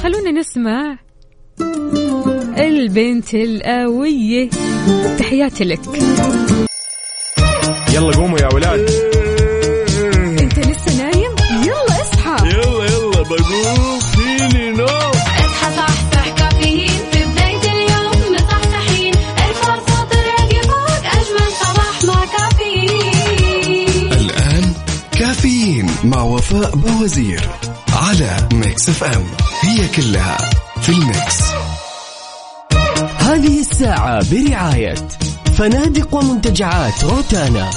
خلونا 0.02 0.30
نسمع 0.40 0.98
البنت 2.58 3.34
القوية. 3.34 4.50
تحياتي 5.18 5.64
لك. 5.64 5.80
يلا 7.94 8.16
قوموا 8.16 8.38
يا 8.38 8.54
ولاد. 8.54 9.11
بقوم 13.36 14.00
فيني 14.00 14.70
نوم 14.70 14.88
اصحى 14.88 15.76
صحصح 15.76 16.28
كافيين 16.38 17.00
في 17.12 17.24
بداية 17.24 17.72
اليوم 17.72 18.34
مصحصحين 18.34 19.14
الفرصة 19.48 20.04
تراقي 20.10 20.62
فوق 20.62 21.04
أجمل 21.06 21.52
صباح 21.62 22.04
مع 22.04 22.24
كافيين 22.24 24.12
الآن 24.12 24.74
كافيين 25.18 25.90
مع 26.04 26.22
وفاء 26.22 26.76
باوزير 26.76 27.48
على 27.92 28.48
Mix 28.52 28.88
FM. 28.88 29.24
هي 29.60 29.88
كلها 29.88 30.50
في 30.82 30.88
ال 30.88 30.99
Mix. 30.99 31.42
هذه 33.18 33.60
الساعة 33.60 34.24
برعاية 34.30 34.94
فنادق 35.58 36.14
ومنتجعات 36.14 37.04
روتانا. 37.04 37.70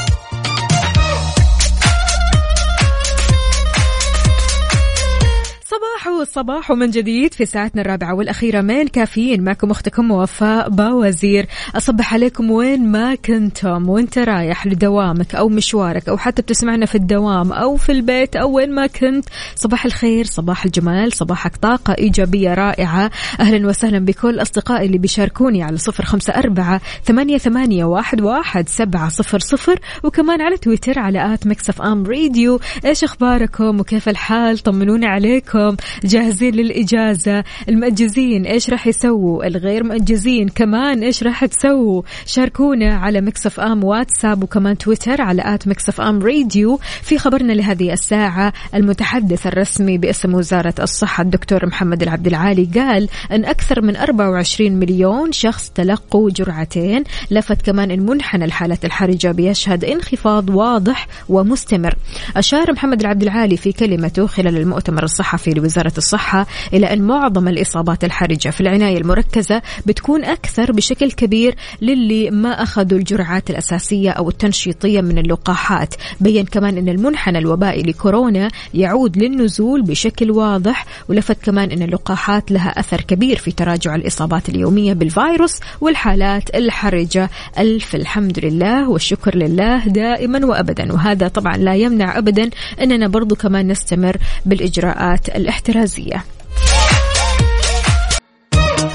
صباح 6.05 6.21
الصباح 6.21 6.71
من 6.71 6.89
جديد 6.89 7.33
في 7.33 7.45
ساعتنا 7.45 7.81
الرابعة 7.81 8.15
والأخيرة. 8.15 8.61
من 8.61 8.87
كافيين. 8.87 9.43
معكم 9.43 9.71
أختكم 9.71 10.11
وفاء 10.11 10.69
باوزير. 10.69 11.47
أصبح 11.75 12.13
عليكم 12.13 12.51
وين 12.51 12.91
ما 12.91 13.15
كنتم. 13.15 13.89
وانت 13.89 14.17
رايح 14.17 14.67
لدوامك 14.67 15.35
أو 15.35 15.49
مشوارك 15.49 16.09
أو 16.09 16.17
حتى 16.17 16.41
بتسمعنا 16.41 16.85
في 16.85 16.95
الدوام 16.95 17.53
أو 17.53 17.75
في 17.75 17.91
البيت 17.91 18.35
أو 18.35 18.51
وين 18.51 18.75
ما 18.75 18.87
كنت. 18.87 19.25
صباح 19.55 19.85
الخير 19.85 20.25
صباح 20.25 20.65
الجمال 20.65 21.13
صباحك 21.13 21.57
طاقة 21.57 21.95
إيجابية 21.99 22.53
رائعة. 22.53 23.11
أهلا 23.39 23.67
وسهلا 23.67 23.99
بكل 23.99 24.41
أصدقائي 24.41 24.85
اللي 24.85 24.97
بيشاركوني 24.97 25.63
على 25.63 25.77
صفر 25.77 26.05
خمسة 26.05 26.33
أربعة 26.33 26.81
ثمانية, 27.03 27.37
ثمانية 27.37 27.85
واحد, 27.85 28.21
واحد 28.21 28.69
سبعة 28.69 29.09
صفر 29.09 29.39
صفر. 29.39 29.79
وكمان 30.03 30.41
على 30.41 30.57
تويتر 30.57 30.99
على 30.99 31.33
at 31.33 31.47
Mix 31.47 31.81
FM 31.81 32.05
Radio. 32.05 32.59
إيش 32.85 33.03
أخباركم؟ 33.03 33.79
وكيف 33.79 34.09
الحال؟ 34.09 34.57
طمنونا 34.57 35.07
عليكم. 35.07 35.75
جاهزين 36.03 36.55
للإجازة. 36.55 37.43
المأجزين 37.69 38.45
إيش 38.45 38.69
راح 38.69 38.87
يسووا؟ 38.87 39.47
الغير 39.47 39.83
مأجزين 39.83 40.49
كمان 40.49 41.03
إيش 41.03 41.23
راح 41.23 41.45
تسووا؟ 41.45 42.01
شاركونا 42.25 42.95
على 42.95 43.21
Mix 43.21 43.59
FM 43.59 43.83
واتساب 43.83 44.43
وكمان 44.43 44.77
تويتر 44.77 45.21
على 45.21 45.41
at 45.45 45.67
Mix 45.67 46.01
FM 46.01 46.19
Radio 46.19 46.79
في 47.01 47.17
خبرنا 47.17 47.53
لهذه 47.53 47.93
الساعة. 47.93 48.53
المتحدث 48.75 49.47
الرسمي 49.47 49.97
باسم 49.97 50.33
وزارة 50.33 50.73
الصحة 50.79 51.23
الدكتور 51.23 51.65
محمد 51.65 52.03
العبد 52.03 52.27
العالي 52.27 52.69
قال 52.75 53.09
أن 53.31 53.45
أكثر 53.45 53.81
من 53.81 53.95
24 53.95 54.71
مليون 54.71 55.31
شخص 55.31 55.69
تلقوا 55.69 56.29
جرعتين. 56.29 57.03
لفت 57.31 57.61
كمان 57.61 57.91
أن 57.91 57.99
منحنى 57.99 58.45
الحالات 58.45 58.85
الحرجة 58.85 59.31
بيشهد 59.31 59.85
انخفاض 59.85 60.49
واضح 60.49 61.07
ومستمر. 61.29 61.95
أشار 62.35 62.71
محمد 62.71 63.01
العبد 63.01 63.23
العالي 63.23 63.57
في 63.57 63.71
كلمته 63.71 64.27
خلال 64.27 64.57
المؤتمر 64.57 65.03
الصحفي 65.03 65.51
لوزارة 65.51 65.84
الصحة 65.97 66.47
إلى 66.73 66.93
أن 66.93 67.01
معظم 67.01 67.47
الإصابات 67.47 68.03
الحرجة 68.03 68.49
في 68.49 68.61
العناية 68.61 68.97
المركزة 68.97 69.61
بتكون 69.85 70.23
أكثر 70.23 70.71
بشكل 70.71 71.11
كبير 71.11 71.55
للي 71.81 72.29
ما 72.31 72.63
أخذوا 72.63 72.99
الجرعات 72.99 73.49
الأساسية 73.49 74.09
أو 74.09 74.29
التنشيطية 74.29 75.01
من 75.01 75.17
اللقاحات. 75.17 75.95
بين 76.21 76.45
كمان 76.45 76.77
أن 76.77 76.89
المنحنى 76.89 77.37
الوبائي 77.37 77.81
لكورونا 77.83 78.47
يعود 78.73 79.17
للنزول 79.17 79.81
بشكل 79.81 80.31
واضح 80.31 80.85
ولفت 81.09 81.37
كمان 81.43 81.71
أن 81.71 81.81
اللقاحات 81.81 82.51
لها 82.51 82.79
أثر 82.79 83.01
كبير 83.01 83.37
في 83.37 83.51
تراجع 83.51 83.95
الإصابات 83.95 84.49
اليومية 84.49 84.93
بالفيروس 84.93 85.59
والحالات 85.81 86.55
الحرجة. 86.55 87.29
ألف 87.59 87.95
الحمد 87.95 88.39
لله 88.39 88.89
والشكر 88.89 89.35
لله 89.35 89.87
دائما 89.87 90.45
وأبدا. 90.45 90.93
وهذا 90.93 91.27
طبعا 91.27 91.57
لا 91.57 91.75
يمنع 91.75 92.17
أبدا 92.17 92.49
أننا 92.81 93.07
برضو 93.07 93.35
كمان 93.35 93.67
نستمر 93.67 94.17
بالإجراءات 94.45 95.29
الاحترازية 95.29 95.74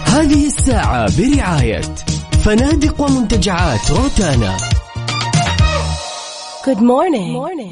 هذه 0.06 0.46
الساعة 0.46 1.08
برعاية 1.18 1.80
فنادق 2.44 3.00
ومنتجعات 3.00 3.90
روتانا 3.90 4.56
Good 6.64 6.80
morning. 6.80 7.32
morning. 7.32 7.70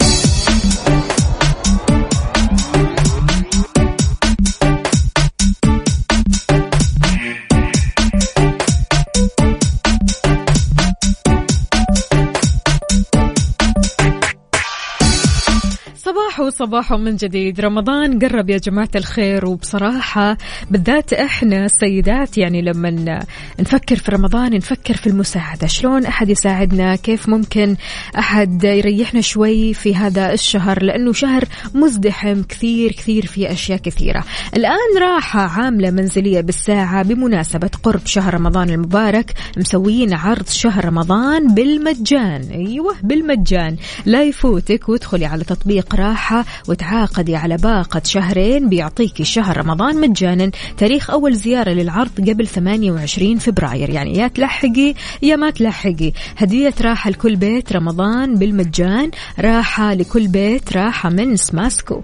صباح 16.09 16.40
وصباح 16.40 16.92
من 16.92 17.16
جديد. 17.16 17.61
رمضان 17.61 18.18
قرب 18.18 18.51
يا 18.51 18.59
جماعة 18.59 18.88
الخير 18.97 19.47
وبصراحة 19.47 20.37
بالذات 20.71 21.12
إحنا 21.12 21.64
السيدات 21.64 22.38
يعني 22.38 22.62
لما 22.62 23.18
نفكر 23.61 23.97
في 23.97 24.11
رمضان 24.11 24.55
نفكر 24.57 24.94
في 24.94 25.07
المساعدة. 25.07 25.66
شلون 25.66 26.07
أحد 26.07 26.31
يساعدنا؟ 26.31 26.97
كيف 26.97 27.29
ممكن 27.29 27.77
أحد 28.18 28.64
يريحنا 28.64 29.21
شوي 29.21 29.75
في 29.75 29.94
هذا 29.94 30.33
الشهر؟ 30.33 30.83
لأنه 30.83 31.12
شهر 31.12 31.44
مزدحم 31.75 32.42
كثير 32.42 32.92
كثير 32.92 33.27
في 33.27 33.53
أشياء 33.53 33.79
كثيرة. 33.79 34.25
الآن 34.57 35.03
راحة 35.03 35.40
عاملة 35.40 35.90
منزلية 35.90 36.40
بالساعة 36.40 37.03
بمناسبة 37.03 37.71
قرب 37.83 38.07
شهر 38.07 38.35
رمضان 38.35 38.71
المبارك. 38.71 39.35
مسويين 39.57 40.14
عرض 40.14 40.49
شهر 40.49 40.85
رمضان 40.85 41.55
بالمجان. 41.55 42.42
أيوة 42.51 42.94
بالمجان. 43.03 43.77
لا 44.07 44.23
يفوتك 44.23 44.88
وادخلي 44.88 45.27
على 45.27 45.44
تطبيق 45.44 45.94
راحة 45.99 46.45
وتعاقدي 46.69 47.37
على 47.37 47.57
باقة 47.57 48.03
شهرين 48.05 48.69
بيعطيكي 48.69 49.25
شهر 49.25 49.57
رمضان 49.57 50.01
مجانا. 50.01 50.51
تاريخ 50.79 51.11
أول 51.11 51.35
زيارة 51.35 51.71
للعرض 51.71 52.31
قبل 52.31 52.47
28 52.47 53.39
فبراير. 53.39 53.91
يعني 53.91 54.19
يا 54.19 54.29
تلحقي 54.29 54.95
يا 55.23 55.37
ما 55.37 55.51
تلحقي. 55.51 56.13
هدية 56.37 56.75
راحة 56.81 57.11
لكل 57.11 57.37
بيت 57.37 57.73
رمضان 57.73 58.35
بالمجان 58.35 59.11
راحة 59.41 59.95
لكل 59.95 60.29
بيت 60.29 60.73
راحة 60.73 61.09
من 61.09 61.37
سماسكو. 61.37 62.03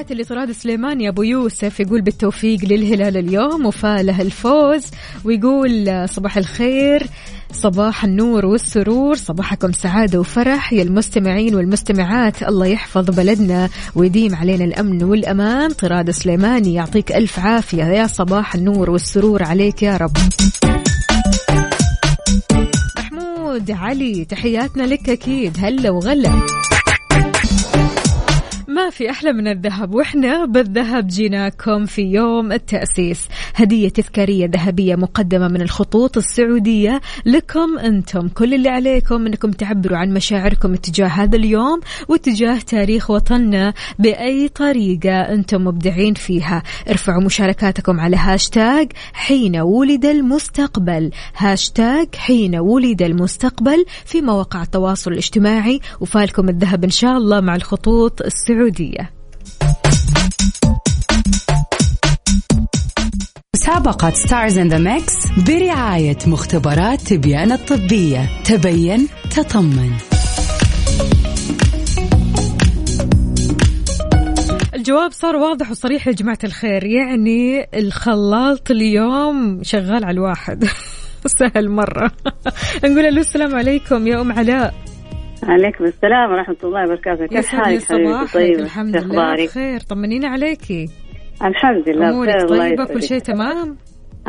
تحياتي 0.00 0.22
لطراد 0.22 0.52
سليمان 0.52 1.00
يا 1.00 1.08
أبو 1.08 1.22
يوسف 1.22 1.80
يقول 1.80 2.00
بالتوفيق 2.00 2.64
للهلال 2.64 3.16
اليوم 3.16 3.66
وفاله 3.66 4.22
الفوز 4.22 4.86
ويقول 5.24 5.88
آه، 5.88 6.06
صباح 6.06 6.36
الخير 6.36 7.06
صباح 7.52 8.04
النور 8.04 8.46
والسرور 8.46 9.14
صباحكم 9.14 9.72
سعادة 9.72 10.20
وفرح 10.20 10.72
يا 10.72 10.82
المستمعين 10.82 11.54
والمستمعات 11.54 12.42
الله 12.42 12.66
يحفظ 12.66 13.10
بلدنا 13.10 13.68
ويديم 13.94 14.34
علينا 14.34 14.64
الأمن 14.64 15.04
والأمان. 15.04 15.70
طراد 15.70 16.10
سليماني 16.10 16.74
يعطيك 16.74 17.12
ألف 17.12 17.38
عافية 17.38 17.84
يا 17.84 18.06
صباح 18.06 18.54
النور 18.54 18.90
والسرور 18.90 19.42
عليك 19.42 19.82
يا 19.82 19.96
رب. 19.96 20.16
محمود 22.98 23.70
علي 23.70 24.24
تحياتنا 24.24 24.82
لك 24.82 25.10
أكيد 25.10 25.56
هلا 25.60 25.90
وغلا. 25.90 26.42
ما 28.70 28.90
في 28.90 29.10
أحلى 29.10 29.32
من 29.32 29.48
الذهب 29.48 29.94
وإحنا 29.94 30.44
بالذهب 30.44 31.06
جيناكم 31.06 31.84
في 31.84 32.02
يوم 32.02 32.52
التأسيس. 32.52 33.28
هدية 33.54 33.88
تذكارية 33.88 34.46
ذهبية 34.46 34.94
مقدمة 34.94 35.48
من 35.48 35.62
الخطوط 35.62 36.16
السعودية 36.16 37.00
لكم 37.26 37.78
أنتم. 37.78 38.28
كل 38.28 38.54
اللي 38.54 38.68
عليكم 38.68 39.26
أنكم 39.26 39.50
تعبروا 39.50 39.98
عن 39.98 40.14
مشاعركم 40.14 40.74
اتجاه 40.74 41.06
هذا 41.06 41.36
اليوم 41.36 41.80
واتجاه 42.08 42.58
تاريخ 42.58 43.10
وطننا 43.10 43.74
بأي 43.98 44.48
طريقة 44.48 45.20
أنتم 45.20 45.64
مبدعين 45.64 46.14
فيها. 46.14 46.62
ارفعوا 46.90 47.22
مشاركاتكم 47.22 48.00
على 48.00 48.16
هاشتاج 48.16 48.92
حين 49.12 49.56
ولد 49.56 50.04
المستقبل. 50.04 51.10
هاشتاج 51.36 52.14
حين 52.14 52.56
ولد 52.56 53.02
المستقبل 53.02 53.84
في 54.04 54.20
مواقع 54.20 54.62
التواصل 54.62 55.12
الاجتماعي. 55.12 55.80
وفالكم 56.00 56.48
الذهب 56.48 56.84
إن 56.84 56.90
شاء 56.90 57.16
الله 57.16 57.40
مع 57.40 57.56
الخطوط 57.56 58.22
السعودية. 58.22 58.59
مسابقة 63.54 64.10
Stars 64.10 64.58
in 64.58 64.68
the 64.68 64.78
Mix 64.78 65.14
برعاية 65.48 66.16
مختبرات 66.26 67.00
تبيان 67.00 67.52
الطبية. 67.52 68.42
تبين 68.44 69.08
تطمن. 69.36 69.90
الجواب 74.74 75.12
صار 75.12 75.36
واضح 75.36 75.70
وصريح 75.70 76.06
يا 76.06 76.12
جماعة 76.12 76.38
الخير. 76.44 76.84
يعني 76.84 77.68
الخلاط 77.74 78.70
اليوم 78.70 79.62
شغال 79.62 80.04
على 80.04 80.14
الواحد. 80.14 80.64
سهل 81.38 81.68
مرة. 81.68 82.12
نقول 82.84 83.14
له 83.14 83.20
السلام 83.20 83.54
عليكم 83.54 84.06
يا 84.06 84.20
أم 84.20 84.32
علاء. 84.32 84.89
عليكم 85.42 85.84
السلام 85.84 86.30
ورحمة 86.32 86.56
الله 86.64 86.84
وبركاته. 86.84 87.26
كيف 87.26 87.46
حالك 87.46 87.84
حبيبتي؟ 87.84 88.32
طيبة 88.34 88.62
الحمد 88.62 88.96
لله 88.96 89.44
بخير. 89.44 89.80
طمنينا 89.80 90.28
عليكي. 90.28 90.88
الحمد 91.44 91.88
لله 91.88 92.10
أمورك 92.10 92.48
طيبة؟ 92.48 92.84
كل 92.84 93.02
شيء 93.02 93.18
تمام؟ 93.18 93.76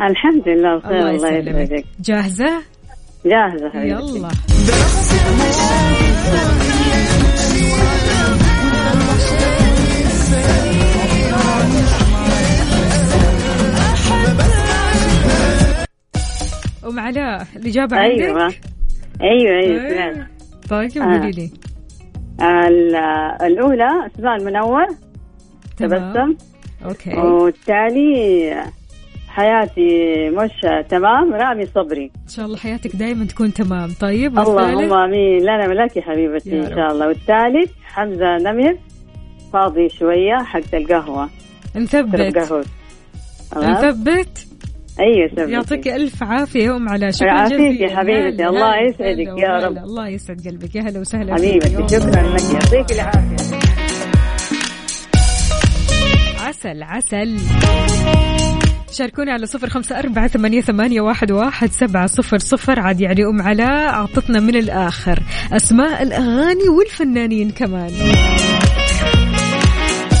الحمد 0.00 0.48
لله 0.48 0.78
بخير 0.78 1.08
الله 1.10 1.28
يسلمك. 1.28 1.84
جاهزة؟ 2.00 2.62
جاهزة 3.26 3.70
حبيبتي. 3.70 4.18
يلا. 4.18 4.28
أم 16.88 17.00
علاء 17.00 17.46
الإجابة 17.56 18.00
أيوة. 18.00 18.42
عندك؟ 18.42 18.60
أيوة 19.22 19.60
أيوة 19.60 19.86
إيه. 19.86 20.31
طيب 20.72 21.02
آه. 21.02 21.04
قولي 21.18 21.30
لي. 21.30 21.50
ال- 22.40 22.96
الأولى 23.46 23.90
اسمها 24.14 24.36
المنور. 24.36 24.86
تبسم. 25.76 26.34
أوكي. 26.84 27.16
والتالي 27.16 28.54
حياتي 29.28 30.30
مش 30.30 30.50
تمام 30.88 31.34
رامي 31.34 31.66
صبري. 31.66 32.04
إن 32.24 32.28
شاء 32.28 32.46
الله 32.46 32.56
حياتك 32.56 32.96
دائما 32.96 33.24
تكون 33.24 33.52
تمام. 33.52 33.90
طيب 34.00 34.38
والثالث؟ 34.38 34.58
اللهم 34.58 34.92
آمين. 34.92 35.42
لنا 35.42 35.68
ولك 35.68 35.96
يا 35.96 36.02
حبيبتي 36.02 36.50
يا 36.50 36.60
إن 36.68 36.74
شاء 36.76 36.92
الله. 36.92 37.08
والثالث 37.08 37.70
حمزة 37.84 38.36
نمر 38.38 38.76
فاضي 39.52 39.88
شوية 39.88 40.36
حق 40.36 40.74
القهوة. 40.74 41.28
نثبت؟ 41.76 42.36
نثبت. 43.56 44.46
أيوه 45.00 45.50
يعطيك 45.50 45.88
ألف 45.88 46.22
عافية 46.22 46.64
يا 46.64 46.76
أم 46.76 46.88
علاء 46.88 47.10
شكرا 47.10 47.44
جزيلا 47.44 47.90
يا 47.90 47.96
حبيبتي، 47.96 48.46
الله 48.46 48.76
يسعدك 48.80 49.42
يا. 49.42 49.66
رب. 49.66 49.76
الله 49.78 50.08
يسعد 50.08 50.40
قلبك 50.48 50.74
يا 50.74 50.82
هلا 50.82 51.00
وسهلا. 51.00 51.34
حبيبتي. 51.34 51.88
شكرا 51.96 52.22
لك 52.22 52.42
يعطيك 52.54 52.92
العافية 52.92 53.36
عسل 56.40 56.82
عسل 56.82 57.36
شاركونا 58.92 59.32
على 59.32 59.46
صفر 59.46 59.68
خمسة 59.68 59.98
أربعة 59.98 60.26
ثمانية, 60.28 60.60
ثمانية 60.60 61.00
واحد, 61.00 61.32
واحد 61.32 61.68
سبعة 61.70 62.06
صفر 62.06 62.38
صفر 62.38 62.80
عاد 62.80 63.00
يعني 63.00 63.24
أم 63.24 63.42
علاء 63.42 63.88
أعطتنا 63.88 64.40
من 64.40 64.56
الآخر 64.56 65.18
أسماء 65.52 66.02
الأغاني 66.02 66.68
والفنانين 66.78 67.50
كمان 67.50 67.90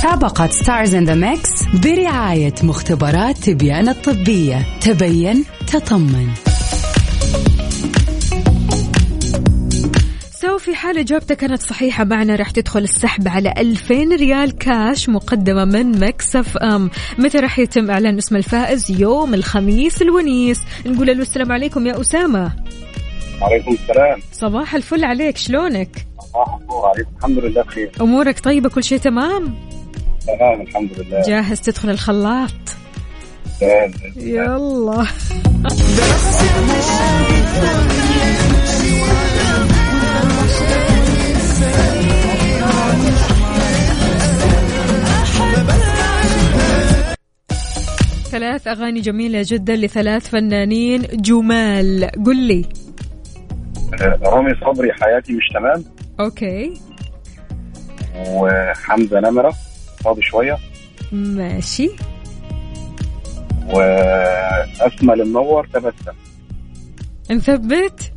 مسابقة 0.02 0.46
Stars 0.46 0.94
in 0.94 1.04
the 1.04 1.14
Mix 1.14 1.50
برعاية 1.84 2.54
مختبرات 2.62 3.38
تبيان 3.38 3.88
الطبية. 3.88 4.66
تبين 4.80 5.44
تطمن. 5.66 6.28
So 10.40 10.58
في 10.58 10.74
حال 10.74 10.98
إجابتك 10.98 11.36
كانت 11.36 11.62
صحيحة 11.62 12.04
معنا 12.04 12.36
راح 12.36 12.50
تدخل 12.50 12.80
السحب 12.80 13.28
على 13.28 13.54
2000 13.58 14.16
ريال 14.16 14.58
كاش 14.58 15.08
مقدمة 15.08 15.64
من 15.64 16.00
Mix 16.00 16.56
FM 16.56 16.90
متى 17.18 17.38
راح 17.38 17.58
يتم 17.58 17.90
إعلان 17.90 18.18
اسم 18.18 18.36
الفائز؟ 18.36 18.90
يوم 18.90 19.34
الخميس 19.34 20.02
الونيس. 20.02 20.60
نقول 20.86 21.06
له 21.06 21.12
السلام 21.12 21.52
عليكم 21.52 21.86
يا 21.86 22.00
أسامة. 22.00 22.52
وعليكم 23.42 23.72
السلام. 23.72 24.20
صباح 24.32 24.74
الفل 24.74 25.04
عليك 25.04 25.36
شلونك؟ 25.36 26.06
صباح 26.32 26.58
النور 26.60 26.86
عليكم 26.86 27.10
الحمد 27.18 27.38
لله 27.38 27.62
بخير. 27.62 27.90
أمورك 28.00 28.40
طيبة 28.40 28.68
كل 28.68 28.84
شيء 28.84 28.98
تمام؟ 28.98 29.71
تمام 30.26 30.60
الحمد 30.60 30.90
لله. 30.98 31.22
جاهز 31.22 31.60
تدخل 31.60 31.90
الخلاط. 31.90 32.50
يلا. 34.16 35.06
ثلاث 48.30 48.68
أغاني 48.68 49.00
جميلة 49.00 49.44
جدا 49.46 49.76
لثلاث 49.76 50.28
فنانين 50.28 51.02
جمال. 51.02 52.10
قل 52.26 52.36
لي. 52.36 52.64
آه، 54.00 54.18
رامي 54.22 54.54
صبري 54.60 54.92
حياتي 54.92 55.32
مش 55.32 55.48
تمام. 55.54 55.84
أوكي. 56.20 56.80
وحمزة 58.28 59.20
نمرة. 59.20 59.54
فاضي 60.04 60.22
شوية. 60.22 60.58
ماشي. 61.12 61.90
وأسمى 63.68 65.14
المنور 65.14 65.66
تبسم. 65.66 66.12
نثبت 67.30 68.12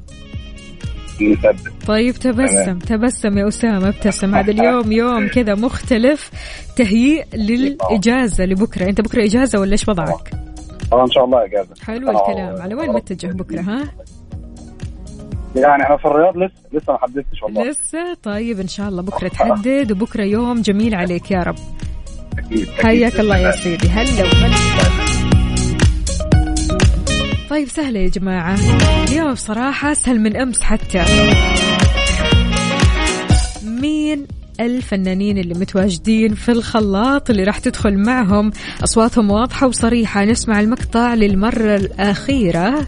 نثبت 1.21 1.73
طيب 1.87 2.15
تبسم. 2.15 2.79
تبسم 2.79 3.37
يا 3.37 3.47
أسامة 3.47 3.87
ابتسم 3.87 4.35
هذا 4.35 4.51
اليوم 4.51 4.91
يوم 4.91 5.27
كذا 5.27 5.55
مختلف. 5.55 6.31
تهيئ 6.75 7.25
للإجازة 7.33 8.45
لبكرة. 8.45 8.89
أنت 8.89 9.01
بكرة 9.01 9.25
إجازة 9.25 9.59
ولا 9.59 9.71
إيش 9.71 9.89
وضعك؟ 9.89 10.31
طبعا 10.91 11.05
إن 11.05 11.11
شاء 11.11 11.25
الله 11.25 11.45
إجازة. 11.45 11.69
حلو 11.83 12.09
الكلام. 12.09 12.61
على 12.61 12.75
وين 12.75 12.89
متجه 12.89 13.27
بكرة 13.27 13.61
ها؟ 13.61 13.83
يعني 15.55 15.87
أنا 15.87 15.97
في 15.97 16.05
الرياض 16.05 16.37
لسه 16.37 16.53
لسه 16.73 16.93
ما 16.93 16.99
حددتش 17.01 17.43
والله. 17.43 17.63
لسه؟ 17.63 18.13
طيب 18.23 18.59
إن 18.59 18.67
شاء 18.67 18.89
الله 18.89 19.01
بكرة 19.01 19.27
تحدد 19.27 19.91
وبكرة 19.91 20.23
يوم 20.23 20.61
جميل 20.61 20.95
عليك 20.95 21.31
يا 21.31 21.43
رب. 21.43 21.55
أكيد 22.37 22.67
حياك 22.69 23.19
الله 23.19 23.37
يا 23.37 23.51
سيدي. 23.51 23.87
هلا 23.89 24.23
وهلا 24.23 24.55
طيب 27.49 27.67
سهلة 27.67 27.99
يا 27.99 28.07
جماعة. 28.07 28.57
اليوم 29.09 29.33
بصراحة 29.33 29.91
أسهل 29.91 30.19
من 30.19 30.37
أمس 30.37 30.61
حتى. 30.61 31.05
مين 33.63 34.27
الفنانين 34.59 35.37
اللي 35.37 35.53
متواجدين 35.53 36.33
في 36.33 36.51
الخلاط 36.51 37.29
اللي 37.29 37.43
راح 37.43 37.59
تدخل 37.59 37.97
معهم؟ 37.97 38.51
أصواتهم 38.83 39.31
واضحة 39.31 39.67
وصريحة. 39.67 40.25
نسمع 40.25 40.59
المقطع 40.59 41.13
للمرة 41.13 41.75
الأخيرة. 41.75 42.87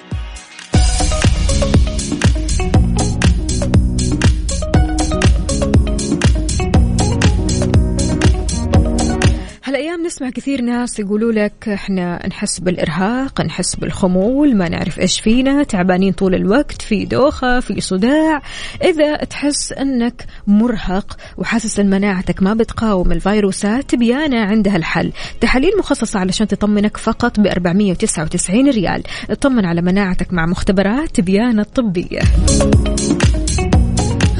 نسمع 10.21 10.31
كثير 10.31 10.61
ناس 10.61 10.99
يقولوا 10.99 11.31
لك 11.31 11.69
إحنا 11.69 12.27
نحس 12.27 12.59
بالإرهاق 12.59 13.41
نحس 13.41 13.75
بالخمول 13.75 14.55
ما 14.55 14.69
نعرف 14.69 14.99
إيش 14.99 15.19
فينا 15.19 15.63
تعبانين 15.63 16.13
طول 16.13 16.35
الوقت 16.35 16.81
في 16.81 17.05
دوخة 17.05 17.59
في 17.59 17.81
صداع. 17.81 18.41
إذا 18.83 19.15
تحس 19.15 19.73
إنك 19.73 20.25
مرهق 20.47 21.17
وحاسس 21.37 21.79
إن 21.79 21.89
مناعتك 21.89 22.43
ما 22.43 22.53
بتقاوم 22.53 23.11
الفيروسات 23.11 23.89
تبيانا 23.89 24.43
عندها 24.43 24.75
الحل 24.75 25.11
تحاليل 25.41 25.71
مخصصة 25.79 26.19
علشان 26.19 26.47
تطمنك 26.47 26.97
فقط 26.97 27.39
ب 27.39 27.47
499 27.47 28.69
ريال. 28.69 29.03
اطمن 29.29 29.65
على 29.65 29.81
مناعتك 29.81 30.33
مع 30.33 30.45
مختبرات 30.45 31.15
تبيانا 31.15 31.61
الطبية. 31.61 32.19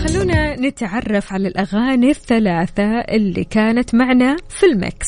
خلونا 0.08 0.56
نتعرف 0.56 1.34
على 1.34 1.48
الأغاني 1.48 2.10
الثلاثة 2.10 3.00
اللي 3.00 3.44
كانت 3.44 3.96
معنا 3.96 4.36
في 4.50 4.66
المكس. 4.66 5.08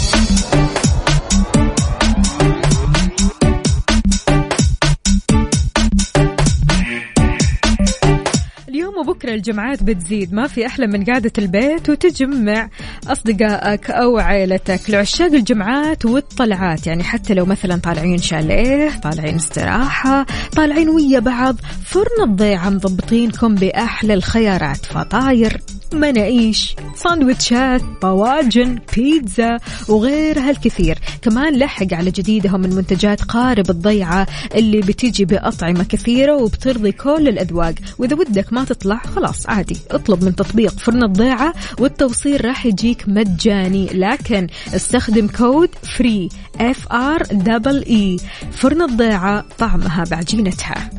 وبكرة 9.01 9.33
الجمعات 9.33 9.83
بتزيد. 9.83 10.33
ما 10.33 10.47
في 10.47 10.65
أحلى 10.65 10.87
من 10.87 11.03
قعدة 11.05 11.31
البيت 11.37 11.89
وتجمع 11.89 12.69
أصدقائك 13.07 13.91
أو 13.91 14.17
عائلتك 14.17 14.89
لعشاق 14.89 15.33
الجمعات 15.33 16.05
والطلعات. 16.05 16.87
يعني 16.87 17.03
حتى 17.03 17.33
لو 17.33 17.45
مثلا 17.45 17.75
طالعين 17.75 18.17
شاليه 18.17 18.99
طالعين 18.99 19.35
استراحة 19.35 20.25
طالعين 20.55 20.89
ويا 20.89 21.19
بعض 21.19 21.55
فرن 21.85 22.23
الضيعة 22.23 22.69
مضبطينكم 22.69 23.55
بأحلى 23.55 24.13
الخيارات. 24.13 24.85
فطاير 24.85 25.61
مناقيش 25.93 26.75
ساندويتشات 26.95 27.81
طواجن 28.01 28.79
بيتزا 28.95 29.57
وغيرها 29.89 30.49
الكثير 30.49 30.99
كمان 31.21 31.55
لحق 31.55 31.93
على 31.93 32.11
جديدهم 32.11 32.61
من 32.61 32.75
منتجات 32.75 33.21
قارب 33.21 33.69
الضيعة 33.69 34.27
اللي 34.55 34.79
بتيجي 34.79 35.25
بأطعمة 35.25 35.83
كثيرة 35.83 36.35
وبترضي 36.35 36.91
كل 36.91 37.27
الأذواق. 37.27 37.73
وإذا 37.97 38.15
ودك 38.15 38.53
ما 38.53 38.63
تطلع 38.91 39.13
خلاص 39.15 39.49
عادي. 39.49 39.77
اطلب 39.91 40.23
من 40.23 40.35
تطبيق 40.35 40.79
فرن 40.79 41.03
الضيعة 41.03 41.53
والتوصيل 41.79 42.45
راح 42.45 42.65
يجيك 42.65 43.03
مجاني. 43.07 43.85
لكن 43.93 44.47
استخدم 44.75 45.27
code 45.27 45.69
Free 45.97 46.29
F 46.59 46.91
R 46.91 47.23
double 47.31 47.83
E 47.85 48.17
فرن 48.51 48.81
الضيعة 48.81 49.45
طعمها 49.57 50.03
بعجينتها. 50.11 50.89